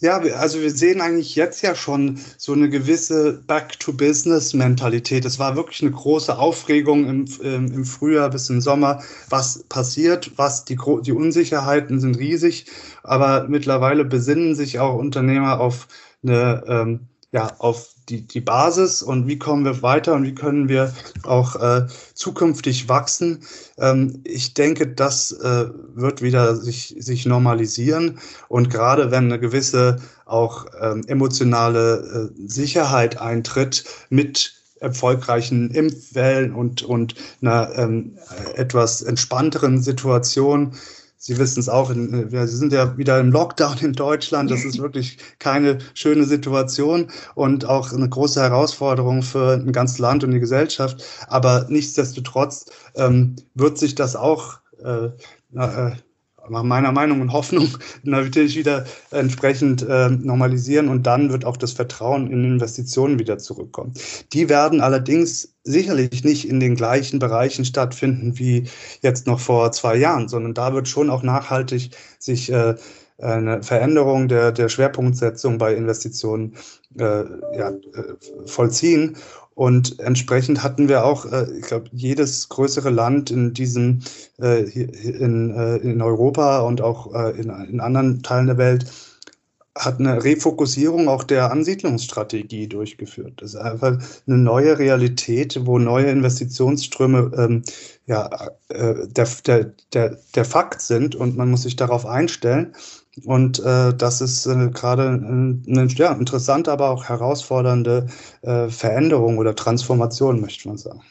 Ja, 0.00 0.18
also 0.18 0.60
wir 0.60 0.70
sehen 0.70 1.00
eigentlich 1.00 1.34
jetzt 1.34 1.60
ja 1.62 1.74
schon 1.74 2.20
so 2.36 2.52
eine 2.52 2.70
gewisse 2.70 3.42
Back-to-Business-Mentalität. 3.48 5.24
Es 5.24 5.40
war 5.40 5.56
wirklich 5.56 5.82
eine 5.82 5.90
große 5.90 6.38
Aufregung 6.38 7.08
im, 7.08 7.24
im, 7.42 7.84
Frühjahr 7.84 8.30
bis 8.30 8.48
im 8.48 8.60
Sommer, 8.60 9.02
was 9.28 9.64
passiert, 9.64 10.30
was 10.36 10.64
die, 10.64 10.78
die 11.02 11.12
Unsicherheiten 11.12 11.98
sind 11.98 12.16
riesig, 12.16 12.66
aber 13.02 13.48
mittlerweile 13.48 14.04
besinnen 14.04 14.54
sich 14.54 14.78
auch 14.78 14.94
Unternehmer 14.94 15.58
auf 15.58 15.88
eine 16.22 16.62
ähm, 16.68 17.08
ja, 17.32 17.56
auf 17.58 17.97
die, 18.08 18.26
die 18.26 18.40
Basis 18.40 19.02
und 19.02 19.26
wie 19.26 19.38
kommen 19.38 19.64
wir 19.64 19.82
weiter 19.82 20.14
und 20.14 20.24
wie 20.24 20.34
können 20.34 20.68
wir 20.68 20.92
auch 21.24 21.56
äh, 21.56 21.86
zukünftig 22.14 22.88
wachsen. 22.88 23.44
Ähm, 23.78 24.20
ich 24.24 24.54
denke, 24.54 24.86
das 24.86 25.32
äh, 25.32 25.66
wird 25.94 26.22
wieder 26.22 26.56
sich, 26.56 26.94
sich 26.98 27.26
normalisieren 27.26 28.18
und 28.48 28.70
gerade 28.70 29.10
wenn 29.10 29.24
eine 29.24 29.38
gewisse 29.38 30.00
auch 30.24 30.66
ähm, 30.80 31.04
emotionale 31.06 32.30
äh, 32.36 32.48
Sicherheit 32.48 33.20
eintritt 33.20 33.84
mit 34.10 34.54
erfolgreichen 34.80 35.70
Impfwellen 35.70 36.54
und, 36.54 36.82
und 36.82 37.14
einer 37.42 37.72
ähm, 37.76 38.16
etwas 38.54 39.02
entspannteren 39.02 39.82
Situation. 39.82 40.74
Sie 41.20 41.36
wissen 41.36 41.58
es 41.58 41.68
auch, 41.68 41.90
in, 41.90 42.30
wir 42.30 42.46
sind 42.46 42.72
ja 42.72 42.96
wieder 42.96 43.18
im 43.18 43.32
Lockdown 43.32 43.78
in 43.78 43.92
Deutschland. 43.92 44.50
Das 44.50 44.64
ist 44.64 44.78
wirklich 44.82 45.18
keine 45.40 45.78
schöne 45.94 46.24
Situation 46.24 47.10
und 47.34 47.64
auch 47.64 47.92
eine 47.92 48.08
große 48.08 48.40
Herausforderung 48.40 49.22
für 49.22 49.54
ein 49.54 49.72
ganzes 49.72 49.98
Land 49.98 50.22
und 50.22 50.30
die 50.30 50.40
Gesellschaft. 50.40 51.04
Aber 51.26 51.66
nichtsdestotrotz 51.68 52.66
ähm, 52.94 53.34
wird 53.54 53.78
sich 53.78 53.96
das 53.96 54.14
auch 54.14 54.60
äh, 54.82 55.08
äh, 55.54 55.92
nach 56.50 56.62
meiner 56.62 56.92
Meinung 56.92 57.20
und 57.20 57.32
Hoffnung 57.32 57.68
natürlich 58.02 58.56
wieder 58.56 58.84
entsprechend 59.10 59.82
äh, 59.82 60.10
normalisieren 60.10 60.88
und 60.88 61.06
dann 61.06 61.30
wird 61.30 61.44
auch 61.44 61.56
das 61.56 61.72
Vertrauen 61.72 62.30
in 62.30 62.44
Investitionen 62.44 63.18
wieder 63.18 63.38
zurückkommen. 63.38 63.92
Die 64.32 64.48
werden 64.48 64.80
allerdings 64.80 65.54
sicherlich 65.64 66.24
nicht 66.24 66.48
in 66.48 66.60
den 66.60 66.74
gleichen 66.74 67.18
Bereichen 67.18 67.64
stattfinden 67.64 68.38
wie 68.38 68.64
jetzt 69.02 69.26
noch 69.26 69.40
vor 69.40 69.72
zwei 69.72 69.96
Jahren, 69.96 70.28
sondern 70.28 70.54
da 70.54 70.72
wird 70.72 70.88
schon 70.88 71.10
auch 71.10 71.22
nachhaltig 71.22 71.90
sich 72.18 72.50
äh, 72.50 72.74
eine 73.20 73.62
Veränderung 73.62 74.28
der, 74.28 74.52
der 74.52 74.68
Schwerpunktsetzung 74.68 75.58
bei 75.58 75.74
Investitionen 75.74 76.54
äh, 76.98 77.24
ja, 77.56 77.70
äh, 77.70 78.46
vollziehen. 78.46 79.16
Und 79.58 79.98
entsprechend 79.98 80.62
hatten 80.62 80.88
wir 80.88 81.04
auch, 81.04 81.24
äh, 81.32 81.50
ich 81.58 81.62
glaube, 81.62 81.90
jedes 81.90 82.48
größere 82.48 82.90
Land 82.90 83.32
in 83.32 83.54
diesem, 83.54 84.02
äh, 84.40 84.62
in, 84.62 85.50
äh, 85.50 85.78
in 85.78 86.00
Europa 86.00 86.60
und 86.60 86.80
auch 86.80 87.12
äh, 87.12 87.30
in, 87.30 87.50
in 87.50 87.80
anderen 87.80 88.22
Teilen 88.22 88.46
der 88.46 88.56
Welt 88.56 88.86
hat 89.76 89.98
eine 89.98 90.22
Refokussierung 90.22 91.08
auch 91.08 91.24
der 91.24 91.50
Ansiedlungsstrategie 91.50 92.68
durchgeführt. 92.68 93.42
Das 93.42 93.54
ist 93.54 93.60
einfach 93.60 93.98
eine 94.28 94.38
neue 94.38 94.78
Realität, 94.78 95.58
wo 95.66 95.80
neue 95.80 96.06
Investitionsströme 96.06 97.32
ähm, 97.36 97.62
ja, 98.06 98.30
äh, 98.68 99.08
der, 99.08 99.28
der, 99.44 99.72
der, 99.92 100.18
der 100.36 100.44
Fakt 100.44 100.82
sind 100.82 101.16
und 101.16 101.36
man 101.36 101.50
muss 101.50 101.62
sich 101.62 101.74
darauf 101.74 102.06
einstellen. 102.06 102.76
Und 103.24 103.58
äh, 103.60 103.94
das 103.94 104.20
ist 104.20 104.46
äh, 104.46 104.70
gerade 104.70 105.08
eine 105.08 105.86
ja, 105.88 106.12
interessante, 106.12 106.72
aber 106.72 106.90
auch 106.90 107.04
herausfordernde 107.04 108.06
äh, 108.42 108.68
Veränderung 108.68 109.38
oder 109.38 109.54
Transformation, 109.54 110.40
möchte 110.40 110.68
man 110.68 110.78
sagen. 110.78 111.02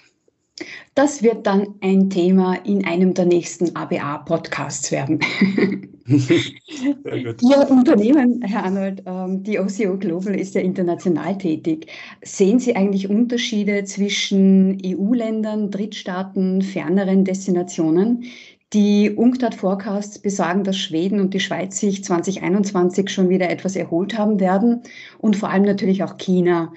Das 0.95 1.21
wird 1.21 1.45
dann 1.45 1.75
ein 1.81 2.09
Thema 2.09 2.55
in 2.65 2.83
einem 2.85 3.13
der 3.13 3.25
nächsten 3.25 3.75
ABA-Podcasts 3.75 4.91
werden. 4.91 5.19
Ihr 6.07 7.69
Unternehmen, 7.69 8.41
Herr 8.41 8.63
Arnold, 8.63 9.03
ähm, 9.05 9.43
die 9.43 9.59
OCO 9.59 9.97
Global 9.97 10.33
ist 10.33 10.55
ja 10.55 10.61
international 10.61 11.37
tätig. 11.37 11.87
Sehen 12.23 12.59
Sie 12.59 12.75
eigentlich 12.75 13.09
Unterschiede 13.09 13.83
zwischen 13.83 14.77
EU-Ländern, 14.83 15.69
Drittstaaten, 15.69 16.61
ferneren 16.61 17.25
Destinationen, 17.25 18.23
die 18.73 19.11
UNCTAD-Forecasts 19.11 20.19
besagen, 20.19 20.63
dass 20.63 20.77
Schweden 20.77 21.19
und 21.19 21.33
die 21.33 21.39
Schweiz 21.39 21.79
sich 21.79 22.03
2021 22.03 23.09
schon 23.09 23.29
wieder 23.29 23.49
etwas 23.49 23.75
erholt 23.75 24.17
haben 24.17 24.39
werden 24.39 24.83
und 25.19 25.37
vor 25.37 25.49
allem 25.49 25.63
natürlich 25.63 26.03
auch 26.03 26.17
China. 26.17 26.73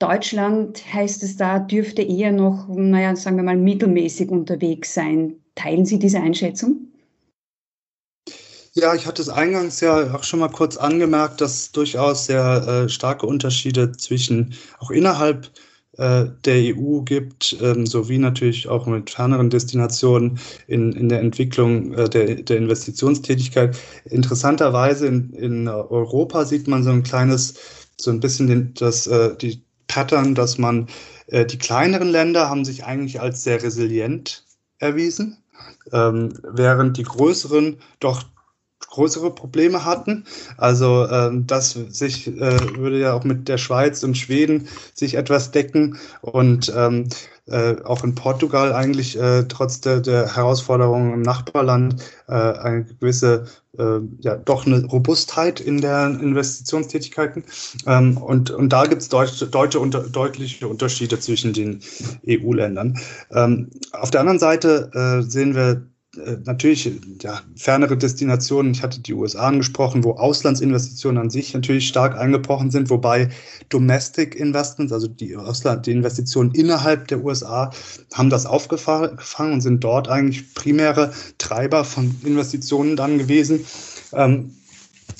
Deutschland 0.00 0.82
heißt 0.92 1.22
es 1.22 1.36
da, 1.36 1.58
dürfte 1.58 2.02
eher 2.02 2.32
noch, 2.32 2.68
naja, 2.68 3.14
sagen 3.16 3.36
wir 3.36 3.42
mal, 3.42 3.56
mittelmäßig 3.56 4.30
unterwegs 4.30 4.94
sein. 4.94 5.36
Teilen 5.54 5.86
Sie 5.86 5.98
diese 5.98 6.20
Einschätzung? 6.20 6.88
Ja, 8.74 8.94
ich 8.94 9.06
hatte 9.06 9.22
es 9.22 9.28
eingangs 9.28 9.80
ja 9.80 10.14
auch 10.14 10.22
schon 10.22 10.38
mal 10.38 10.50
kurz 10.50 10.76
angemerkt, 10.76 11.40
dass 11.40 11.72
durchaus 11.72 12.26
sehr 12.26 12.84
äh, 12.84 12.88
starke 12.88 13.26
Unterschiede 13.26 13.90
zwischen 13.92 14.54
auch 14.78 14.90
innerhalb 14.92 15.50
äh, 15.98 16.26
der 16.44 16.76
EU 16.76 17.00
gibt, 17.00 17.56
ähm, 17.60 17.84
sowie 17.84 18.18
natürlich 18.18 18.68
auch 18.68 18.86
mit 18.86 19.10
ferneren 19.10 19.50
Destinationen 19.50 20.38
in, 20.68 20.92
in 20.92 21.08
der 21.08 21.20
Entwicklung 21.20 21.92
äh, 21.94 22.08
der, 22.08 22.36
der 22.36 22.56
Investitionstätigkeit. 22.56 23.76
Interessanterweise 24.04 25.08
in, 25.08 25.32
in 25.32 25.68
Europa 25.68 26.44
sieht 26.44 26.68
man 26.68 26.84
so 26.84 26.90
ein 26.90 27.02
kleines, 27.02 27.54
so 28.00 28.12
ein 28.12 28.20
bisschen 28.20 28.46
den, 28.46 28.74
das, 28.74 29.08
äh, 29.08 29.36
die 29.36 29.62
Pattern, 29.88 30.34
dass 30.34 30.58
man 30.58 30.86
die 31.30 31.58
kleineren 31.58 32.08
Länder 32.08 32.48
haben 32.48 32.64
sich 32.64 32.84
eigentlich 32.84 33.20
als 33.20 33.44
sehr 33.44 33.62
resilient 33.62 34.46
erwiesen, 34.78 35.36
ähm, 35.92 36.32
während 36.42 36.96
die 36.96 37.02
größeren 37.02 37.76
doch 38.00 38.24
größere 38.90 39.30
Probleme 39.30 39.84
hatten. 39.84 40.24
Also 40.56 41.06
ähm, 41.08 41.46
das 41.46 41.72
sich 41.72 42.26
äh, 42.26 42.76
würde 42.76 42.98
ja 42.98 43.12
auch 43.12 43.24
mit 43.24 43.48
der 43.48 43.58
Schweiz 43.58 44.02
und 44.02 44.16
Schweden 44.16 44.68
sich 44.94 45.14
etwas 45.14 45.50
decken 45.50 45.98
und 46.20 46.72
ähm, 46.76 47.08
äh, 47.46 47.76
auch 47.84 48.04
in 48.04 48.14
Portugal 48.14 48.72
eigentlich 48.72 49.18
äh, 49.18 49.44
trotz 49.44 49.80
der, 49.80 50.00
der 50.00 50.36
Herausforderungen 50.36 51.14
im 51.14 51.22
Nachbarland 51.22 52.02
äh, 52.28 52.32
eine 52.32 52.84
gewisse 52.84 53.46
äh, 53.78 54.00
ja 54.20 54.36
doch 54.36 54.66
eine 54.66 54.84
Robustheit 54.84 55.60
in 55.60 55.80
der 55.80 56.06
Investitionstätigkeiten 56.08 57.44
ähm, 57.86 58.18
und 58.18 58.50
und 58.50 58.70
da 58.70 58.84
gibt 58.84 59.02
es 59.02 59.08
deutsche, 59.08 59.46
deutsche 59.46 59.80
unter, 59.80 60.00
deutliche 60.00 60.68
Unterschiede 60.68 61.18
zwischen 61.20 61.52
den 61.52 61.80
EU-Ländern. 62.26 62.98
Ähm, 63.32 63.70
auf 63.92 64.10
der 64.10 64.20
anderen 64.20 64.38
Seite 64.38 64.90
äh, 64.94 65.22
sehen 65.22 65.54
wir 65.54 65.86
natürlich 66.44 66.90
ja, 67.20 67.42
fernere 67.54 67.96
Destinationen, 67.96 68.72
ich 68.72 68.82
hatte 68.82 69.00
die 69.00 69.12
USA 69.12 69.46
angesprochen, 69.46 70.04
wo 70.04 70.12
Auslandsinvestitionen 70.12 71.20
an 71.20 71.30
sich 71.30 71.52
natürlich 71.52 71.86
stark 71.86 72.16
eingebrochen 72.16 72.70
sind, 72.70 72.88
wobei 72.90 73.28
Domestic 73.68 74.34
Investments, 74.34 74.92
also 74.92 75.06
die, 75.06 75.36
Ausland, 75.36 75.86
die 75.86 75.92
Investitionen 75.92 76.52
innerhalb 76.52 77.08
der 77.08 77.22
USA, 77.22 77.70
haben 78.14 78.30
das 78.30 78.46
aufgefangen 78.46 79.52
und 79.52 79.60
sind 79.60 79.84
dort 79.84 80.08
eigentlich 80.08 80.54
primäre 80.54 81.12
Treiber 81.36 81.84
von 81.84 82.16
Investitionen 82.24 82.96
dann 82.96 83.18
gewesen. 83.18 83.66
Ähm, 84.12 84.54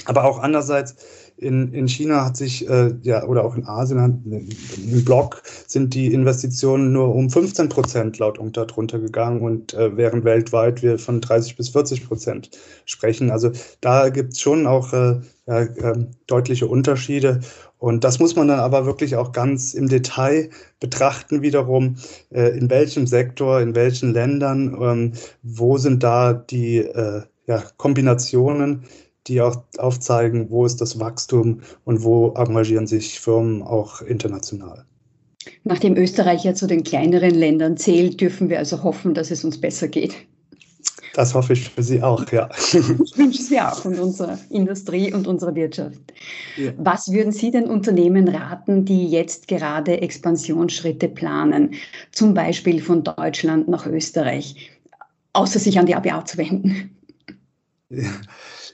aber 0.06 0.24
auch 0.24 0.38
andererseits 0.38 0.96
in, 1.38 1.72
in 1.72 1.88
China 1.88 2.24
hat 2.24 2.36
sich, 2.36 2.68
äh, 2.68 2.94
ja, 3.02 3.24
oder 3.24 3.44
auch 3.44 3.56
in 3.56 3.66
Asien, 3.66 4.50
im 4.76 5.04
Block 5.04 5.42
sind 5.66 5.94
die 5.94 6.12
Investitionen 6.12 6.92
nur 6.92 7.14
um 7.14 7.30
15 7.30 7.68
Prozent 7.68 8.18
laut 8.18 8.38
UNCTAD 8.38 8.76
runtergegangen 8.76 9.42
und 9.42 9.74
äh, 9.74 9.96
während 9.96 10.24
weltweit 10.24 10.82
wir 10.82 10.98
von 10.98 11.20
30 11.20 11.56
bis 11.56 11.68
40 11.70 12.06
Prozent 12.06 12.50
sprechen. 12.84 13.30
Also 13.30 13.52
da 13.80 14.08
gibt 14.08 14.32
es 14.32 14.40
schon 14.40 14.66
auch 14.66 14.92
äh, 14.92 15.20
ja, 15.46 15.62
äh, 15.62 16.06
deutliche 16.26 16.66
Unterschiede. 16.66 17.40
Und 17.78 18.02
das 18.02 18.18
muss 18.18 18.34
man 18.34 18.48
dann 18.48 18.58
aber 18.58 18.86
wirklich 18.86 19.14
auch 19.14 19.30
ganz 19.30 19.72
im 19.74 19.88
Detail 19.88 20.50
betrachten 20.80 21.42
wiederum, 21.42 21.96
äh, 22.30 22.58
in 22.58 22.68
welchem 22.68 23.06
Sektor, 23.06 23.60
in 23.60 23.76
welchen 23.76 24.12
Ländern, 24.12 24.76
ähm, 24.80 25.12
wo 25.42 25.78
sind 25.78 26.02
da 26.02 26.32
die 26.32 26.78
äh, 26.78 27.22
ja, 27.46 27.62
Kombinationen, 27.76 28.84
die 29.28 29.40
auch 29.40 29.62
aufzeigen, 29.78 30.50
wo 30.50 30.64
ist 30.64 30.80
das 30.80 30.98
Wachstum 30.98 31.60
und 31.84 32.02
wo 32.02 32.32
engagieren 32.34 32.86
sich 32.86 33.20
Firmen 33.20 33.62
auch 33.62 34.00
international. 34.02 34.84
Nachdem 35.64 35.96
Österreich 35.96 36.44
ja 36.44 36.54
zu 36.54 36.66
den 36.66 36.82
kleineren 36.82 37.34
Ländern 37.34 37.76
zählt, 37.76 38.20
dürfen 38.20 38.48
wir 38.48 38.58
also 38.58 38.82
hoffen, 38.82 39.14
dass 39.14 39.30
es 39.30 39.44
uns 39.44 39.60
besser 39.60 39.88
geht. 39.88 40.14
Das 41.14 41.34
hoffe 41.34 41.54
ich 41.54 41.68
für 41.68 41.82
Sie 41.82 42.00
auch, 42.00 42.30
ja. 42.30 42.48
Ich 42.56 43.18
wünsche 43.18 43.42
es 43.42 43.50
mir 43.50 43.72
auch 43.72 43.84
und 43.84 43.98
unserer 43.98 44.38
Industrie 44.50 45.12
und 45.12 45.26
unserer 45.26 45.54
Wirtschaft. 45.54 45.98
Ja. 46.56 46.72
Was 46.76 47.10
würden 47.10 47.32
Sie 47.32 47.50
den 47.50 47.64
Unternehmen 47.64 48.28
raten, 48.28 48.84
die 48.84 49.08
jetzt 49.08 49.48
gerade 49.48 50.00
Expansionsschritte 50.00 51.08
planen, 51.08 51.74
zum 52.12 52.34
Beispiel 52.34 52.80
von 52.80 53.02
Deutschland 53.02 53.66
nach 53.68 53.86
Österreich, 53.86 54.70
außer 55.32 55.58
sich 55.58 55.78
an 55.78 55.86
die 55.86 55.96
ABA 55.96 56.24
zu 56.24 56.38
wenden? 56.38 56.96
Ja. 57.90 58.04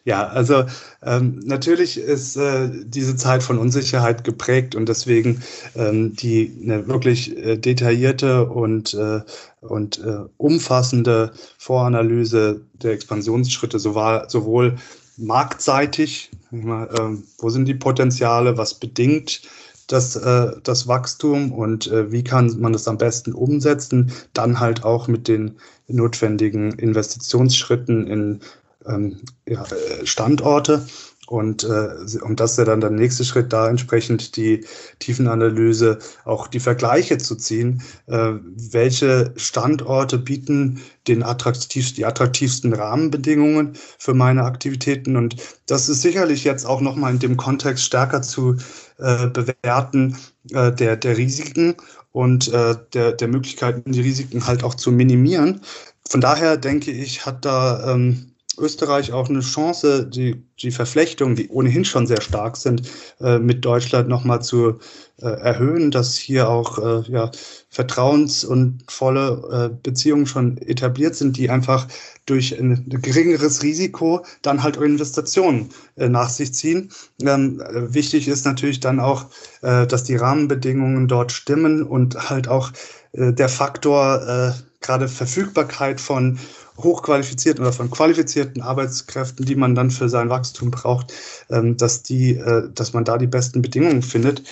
Ja, 0.07 0.27
also 0.27 0.65
ähm, 1.03 1.41
natürlich 1.47 1.97
ist 1.97 2.37
äh, 2.37 2.69
diese 2.85 3.17
Zeit 3.17 3.43
von 3.43 3.57
Unsicherheit 3.59 4.23
geprägt 4.23 4.75
und 4.75 4.87
deswegen 4.87 5.43
ähm, 5.75 6.15
die 6.15 6.55
eine 6.63 6.87
wirklich 6.87 7.35
äh, 7.39 7.57
detaillierte 7.57 8.47
und, 8.47 8.93
äh, 8.93 9.23
und 9.63 9.99
äh, 10.05 10.27
umfassende 10.37 11.33
Voranalyse 11.57 12.61
der 12.75 12.93
Expansionsschritte 12.93 13.79
sowohl, 13.79 14.27
sowohl 14.29 14.77
marktseitig, 15.17 16.31
mal, 16.51 16.91
ähm, 16.99 17.25
wo 17.39 17.49
sind 17.49 17.67
die 17.67 17.75
Potenziale, 17.75 18.59
was 18.59 18.75
bedingt 18.75 19.41
das, 19.87 20.17
äh, 20.17 20.53
das 20.63 20.87
Wachstum 20.87 21.51
und 21.51 21.87
äh, 21.87 22.13
wie 22.13 22.25
kann 22.25 22.55
man 22.61 22.75
das 22.75 22.89
am 22.89 22.99
besten 22.99 23.33
umsetzen, 23.33 24.13
dann 24.35 24.61
halt 24.61 24.85
auch 24.85 25.09
mit 25.09 25.29
den 25.29 25.57
notwendigen 25.89 26.73
Investitionsschritten 26.73 28.07
in 28.07 28.41
ähm, 28.87 29.21
ja, 29.49 29.65
äh, 29.65 30.07
Standorte. 30.07 30.87
Und, 31.27 31.65
äh, 31.65 32.19
und 32.21 32.39
das 32.39 32.53
ist 32.53 32.59
ja 32.59 32.65
dann 32.65 32.81
der 32.81 32.91
nächste 32.91 33.25
Schritt, 33.25 33.53
da 33.53 33.69
entsprechend 33.69 34.37
die 34.37 34.65
Tiefenanalyse, 34.99 35.99
auch 36.25 36.49
die 36.49 36.61
Vergleiche 36.61 37.19
zu 37.19 37.37
ziehen. 37.37 37.83
Äh, 38.07 38.33
welche 38.71 39.33
Standorte 39.37 40.19
bieten 40.19 40.83
den 41.09 41.23
attraktivsten, 41.23 41.97
die 41.97 42.05
attraktivsten 42.05 42.75
Rahmenbedingungen 42.75 43.73
für 43.99 44.13
meine 44.13 44.45
Aktivitäten? 44.45 45.17
Und 45.17 45.37
das 45.67 45.89
ist 45.89 46.03
sicherlich 46.03 46.45
jetzt 46.45 46.67
auch 46.67 46.83
nochmal 46.83 47.13
in 47.13 47.21
dem 47.21 47.37
Kontext 47.37 47.85
stärker 47.85 48.21
zu 48.21 48.57
äh, 48.99 49.29
bewerten, 49.29 50.17
äh, 50.51 50.73
der, 50.73 50.97
der 50.97 51.17
Risiken 51.17 51.75
und 52.13 52.53
äh, 52.53 52.77
der, 52.93 53.13
der 53.13 53.29
Möglichkeiten, 53.29 53.93
die 53.93 54.03
Risiken 54.03 54.47
halt 54.47 54.63
auch 54.63 54.75
zu 54.75 54.93
minimieren. 54.93 55.63
Von 56.07 56.21
daher 56.21 56.59
denke 56.59 56.91
ich, 56.91 57.25
hat 57.25 57.47
da 57.47 57.95
ähm, 57.95 58.34
Österreich 58.59 59.13
auch 59.13 59.29
eine 59.29 59.41
Chance, 59.41 60.07
die, 60.07 60.43
die 60.61 60.71
Verflechtungen, 60.71 61.37
die 61.37 61.49
ohnehin 61.49 61.85
schon 61.85 62.07
sehr 62.07 62.21
stark 62.21 62.57
sind, 62.57 62.83
äh, 63.21 63.39
mit 63.39 63.65
Deutschland 63.65 64.09
nochmal 64.09 64.43
zu 64.43 64.79
äh, 65.21 65.27
erhöhen, 65.27 65.91
dass 65.91 66.17
hier 66.17 66.49
auch 66.49 66.79
äh, 66.79 67.11
ja, 67.11 67.31
vertrauens- 67.71 68.45
und 68.45 68.85
volle 68.89 69.71
äh, 69.73 69.77
Beziehungen 69.83 70.27
schon 70.27 70.59
etabliert 70.59 71.15
sind, 71.15 71.37
die 71.37 71.51
einfach 71.51 71.87
durch 72.27 72.59
ein 72.59 72.87
geringeres 72.89 73.63
Risiko 73.63 74.25
dann 74.43 74.63
halt 74.63 74.77
Investitionen 74.77 75.71
äh, 75.97 76.09
nach 76.09 76.31
sich 76.31 76.53
ziehen. 76.53 76.91
Ähm, 77.23 77.63
wichtig 77.73 78.27
ist 78.27 78.45
natürlich 78.45 78.81
dann 78.81 78.99
auch, 78.99 79.27
äh, 79.63 79.87
dass 79.87 80.05
die 80.05 80.17
Rahmenbedingungen 80.17 81.07
dort 81.07 81.31
stimmen 81.33 81.83
und 81.83 82.31
halt 82.31 82.49
auch 82.49 82.73
der 83.17 83.49
Faktor 83.49 84.57
gerade 84.81 85.07
Verfügbarkeit 85.07 86.01
von 86.01 86.41
hochqualifizierten 86.79 87.63
oder 87.63 87.73
von 87.73 87.91
qualifizierten 87.91 88.63
Arbeitskräften, 88.63 89.45
die 89.45 89.57
man 89.57 89.75
dann 89.75 89.91
für 89.91 90.09
sein 90.09 90.29
Wachstum 90.29 90.71
braucht, 90.71 91.13
ähm, 91.51 91.77
dass 91.77 92.03
die, 92.03 92.37
äh, 92.37 92.69
dass 92.75 92.93
man 92.93 93.05
da 93.05 93.19
die 93.19 93.27
besten 93.27 93.63
Bedingungen 93.63 94.03
findet. 94.03 94.43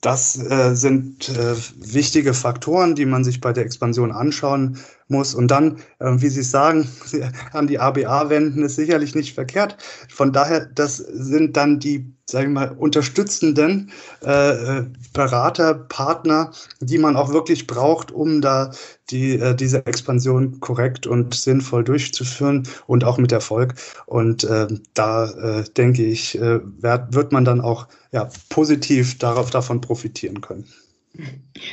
Das 0.00 0.38
äh, 0.38 0.74
sind 0.74 1.28
äh, 1.28 1.56
wichtige 1.76 2.32
Faktoren, 2.32 2.94
die 2.94 3.04
man 3.04 3.24
sich 3.24 3.40
bei 3.40 3.52
der 3.52 3.64
Expansion 3.64 4.12
anschauen 4.12 4.78
muss. 5.08 5.34
Und 5.34 5.50
dann, 5.50 5.78
wie 5.98 6.28
Sie 6.28 6.42
sagen, 6.42 6.88
an 7.52 7.66
die 7.66 7.78
ABA 7.78 8.30
wenden, 8.30 8.62
ist 8.62 8.76
sicherlich 8.76 9.14
nicht 9.14 9.34
verkehrt. 9.34 9.76
Von 10.08 10.32
daher, 10.32 10.66
das 10.66 10.98
sind 10.98 11.56
dann 11.56 11.80
die, 11.80 12.12
sagen 12.28 12.52
wir 12.52 12.60
mal, 12.60 12.76
unterstützenden 12.78 13.90
äh, 14.20 14.82
Berater, 15.14 15.74
Partner, 15.74 16.52
die 16.80 16.98
man 16.98 17.16
auch 17.16 17.32
wirklich 17.32 17.66
braucht, 17.66 18.12
um 18.12 18.42
da 18.42 18.70
die, 19.10 19.38
äh, 19.38 19.54
diese 19.54 19.86
Expansion 19.86 20.60
korrekt 20.60 21.06
und 21.06 21.34
sinnvoll 21.34 21.84
durchzuführen 21.84 22.68
und 22.86 23.04
auch 23.04 23.16
mit 23.16 23.32
Erfolg. 23.32 23.74
Und 24.04 24.44
äh, 24.44 24.66
da 24.92 25.30
äh, 25.30 25.64
denke 25.76 26.04
ich, 26.04 26.38
äh, 26.38 26.60
wird, 26.80 27.14
wird 27.14 27.32
man 27.32 27.46
dann 27.46 27.62
auch 27.62 27.88
ja, 28.12 28.28
positiv 28.50 29.18
darauf, 29.18 29.48
davon 29.50 29.80
profitieren 29.80 30.42
können. 30.42 30.66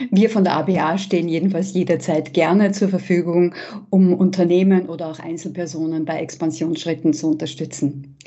Wir 0.09 0.29
von 0.29 0.45
der 0.45 0.53
ABA 0.53 0.97
stehen 0.97 1.27
jedenfalls 1.27 1.73
jederzeit 1.73 2.33
gerne 2.33 2.71
zur 2.71 2.87
Verfügung, 2.87 3.53
um 3.89 4.13
Unternehmen 4.13 4.87
oder 4.87 5.07
auch 5.07 5.19
Einzelpersonen 5.19 6.05
bei 6.05 6.19
Expansionsschritten 6.19 7.13
zu 7.13 7.31
unterstützen. 7.31 8.17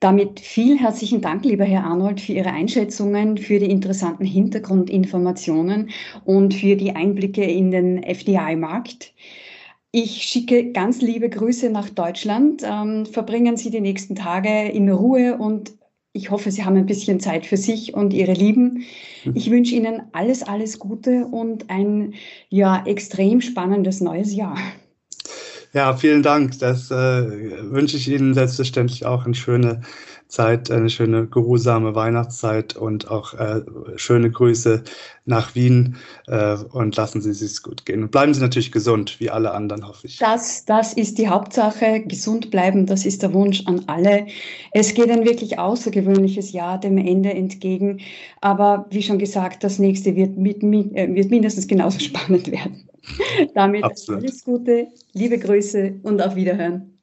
Damit 0.00 0.40
vielen 0.40 0.78
herzlichen 0.78 1.20
Dank, 1.20 1.44
lieber 1.44 1.64
Herr 1.64 1.84
Arnold, 1.84 2.22
für 2.22 2.32
Ihre 2.32 2.50
Einschätzungen, 2.50 3.36
für 3.36 3.58
die 3.58 3.70
interessanten 3.70 4.24
Hintergrundinformationen 4.24 5.90
und 6.24 6.54
für 6.54 6.74
die 6.76 6.96
Einblicke 6.96 7.44
in 7.44 7.70
den 7.70 8.02
FDI-Markt. 8.02 9.12
Ich 9.92 10.22
schicke 10.22 10.72
ganz 10.72 11.02
liebe 11.02 11.28
Grüße 11.28 11.68
nach 11.68 11.90
Deutschland. 11.90 12.62
Ähm, 12.64 13.04
verbringen 13.04 13.58
Sie 13.58 13.70
die 13.70 13.82
nächsten 13.82 14.14
Tage 14.14 14.68
in 14.70 14.88
Ruhe 14.88 15.36
und 15.36 15.74
ich 16.12 16.30
hoffe, 16.30 16.50
Sie 16.50 16.64
haben 16.64 16.76
ein 16.76 16.86
bisschen 16.86 17.20
Zeit 17.20 17.44
für 17.44 17.58
sich 17.58 17.92
und 17.92 18.14
Ihre 18.14 18.32
Lieben. 18.32 18.84
Mhm. 19.24 19.32
Ich 19.34 19.50
wünsche 19.50 19.74
Ihnen 19.74 20.02
alles, 20.12 20.42
alles 20.42 20.78
Gute 20.78 21.26
und 21.26 21.68
ein 21.68 22.14
ja, 22.48 22.82
extrem 22.86 23.42
spannendes 23.42 24.00
neues 24.00 24.34
Jahr. 24.34 24.56
Ja, 25.72 25.96
vielen 25.96 26.22
Dank. 26.22 26.58
Das 26.58 26.90
äh, 26.90 27.70
wünsche 27.70 27.96
ich 27.96 28.08
Ihnen 28.08 28.34
selbstverständlich 28.34 29.06
auch 29.06 29.24
eine 29.24 29.34
schöne 29.34 29.82
Zeit, 30.26 30.70
eine 30.70 30.90
schöne 30.90 31.26
geruhsame 31.26 31.94
Weihnachtszeit 31.94 32.76
und 32.76 33.10
auch 33.10 33.34
äh, 33.34 33.62
schöne 33.96 34.30
Grüße 34.30 34.82
nach 35.26 35.54
Wien 35.54 35.96
äh, 36.26 36.54
und 36.54 36.96
lassen 36.96 37.20
Sie 37.20 37.30
es 37.30 37.62
gut 37.62 37.84
gehen. 37.84 38.02
Und 38.02 38.10
bleiben 38.10 38.32
Sie 38.32 38.40
natürlich 38.40 38.72
gesund, 38.72 39.20
wie 39.20 39.30
alle 39.30 39.52
anderen, 39.52 39.86
hoffe 39.86 40.06
ich. 40.06 40.18
Das, 40.18 40.64
das 40.64 40.92
ist 40.92 41.18
die 41.18 41.28
Hauptsache, 41.28 42.00
gesund 42.00 42.50
bleiben, 42.50 42.86
das 42.86 43.04
ist 43.04 43.22
der 43.22 43.32
Wunsch 43.32 43.62
an 43.66 43.84
alle. 43.86 44.26
Es 44.72 44.94
geht 44.94 45.10
ein 45.10 45.24
wirklich 45.24 45.58
außergewöhnliches 45.58 46.52
Jahr 46.52 46.78
dem 46.78 46.98
Ende 46.98 47.32
entgegen, 47.32 48.00
aber 48.40 48.86
wie 48.90 49.02
schon 49.02 49.18
gesagt, 49.18 49.62
das 49.62 49.78
nächste 49.78 50.16
wird, 50.16 50.36
mit, 50.36 50.62
äh, 50.62 51.14
wird 51.14 51.30
mindestens 51.30 51.68
genauso 51.68 51.98
spannend 52.00 52.50
werden. 52.50 52.89
Damit 53.54 53.84
Absolut. 53.84 54.22
alles 54.22 54.44
Gute, 54.44 54.88
liebe 55.12 55.38
Grüße 55.38 56.00
und 56.02 56.22
auf 56.22 56.34
Wiederhören. 56.34 56.99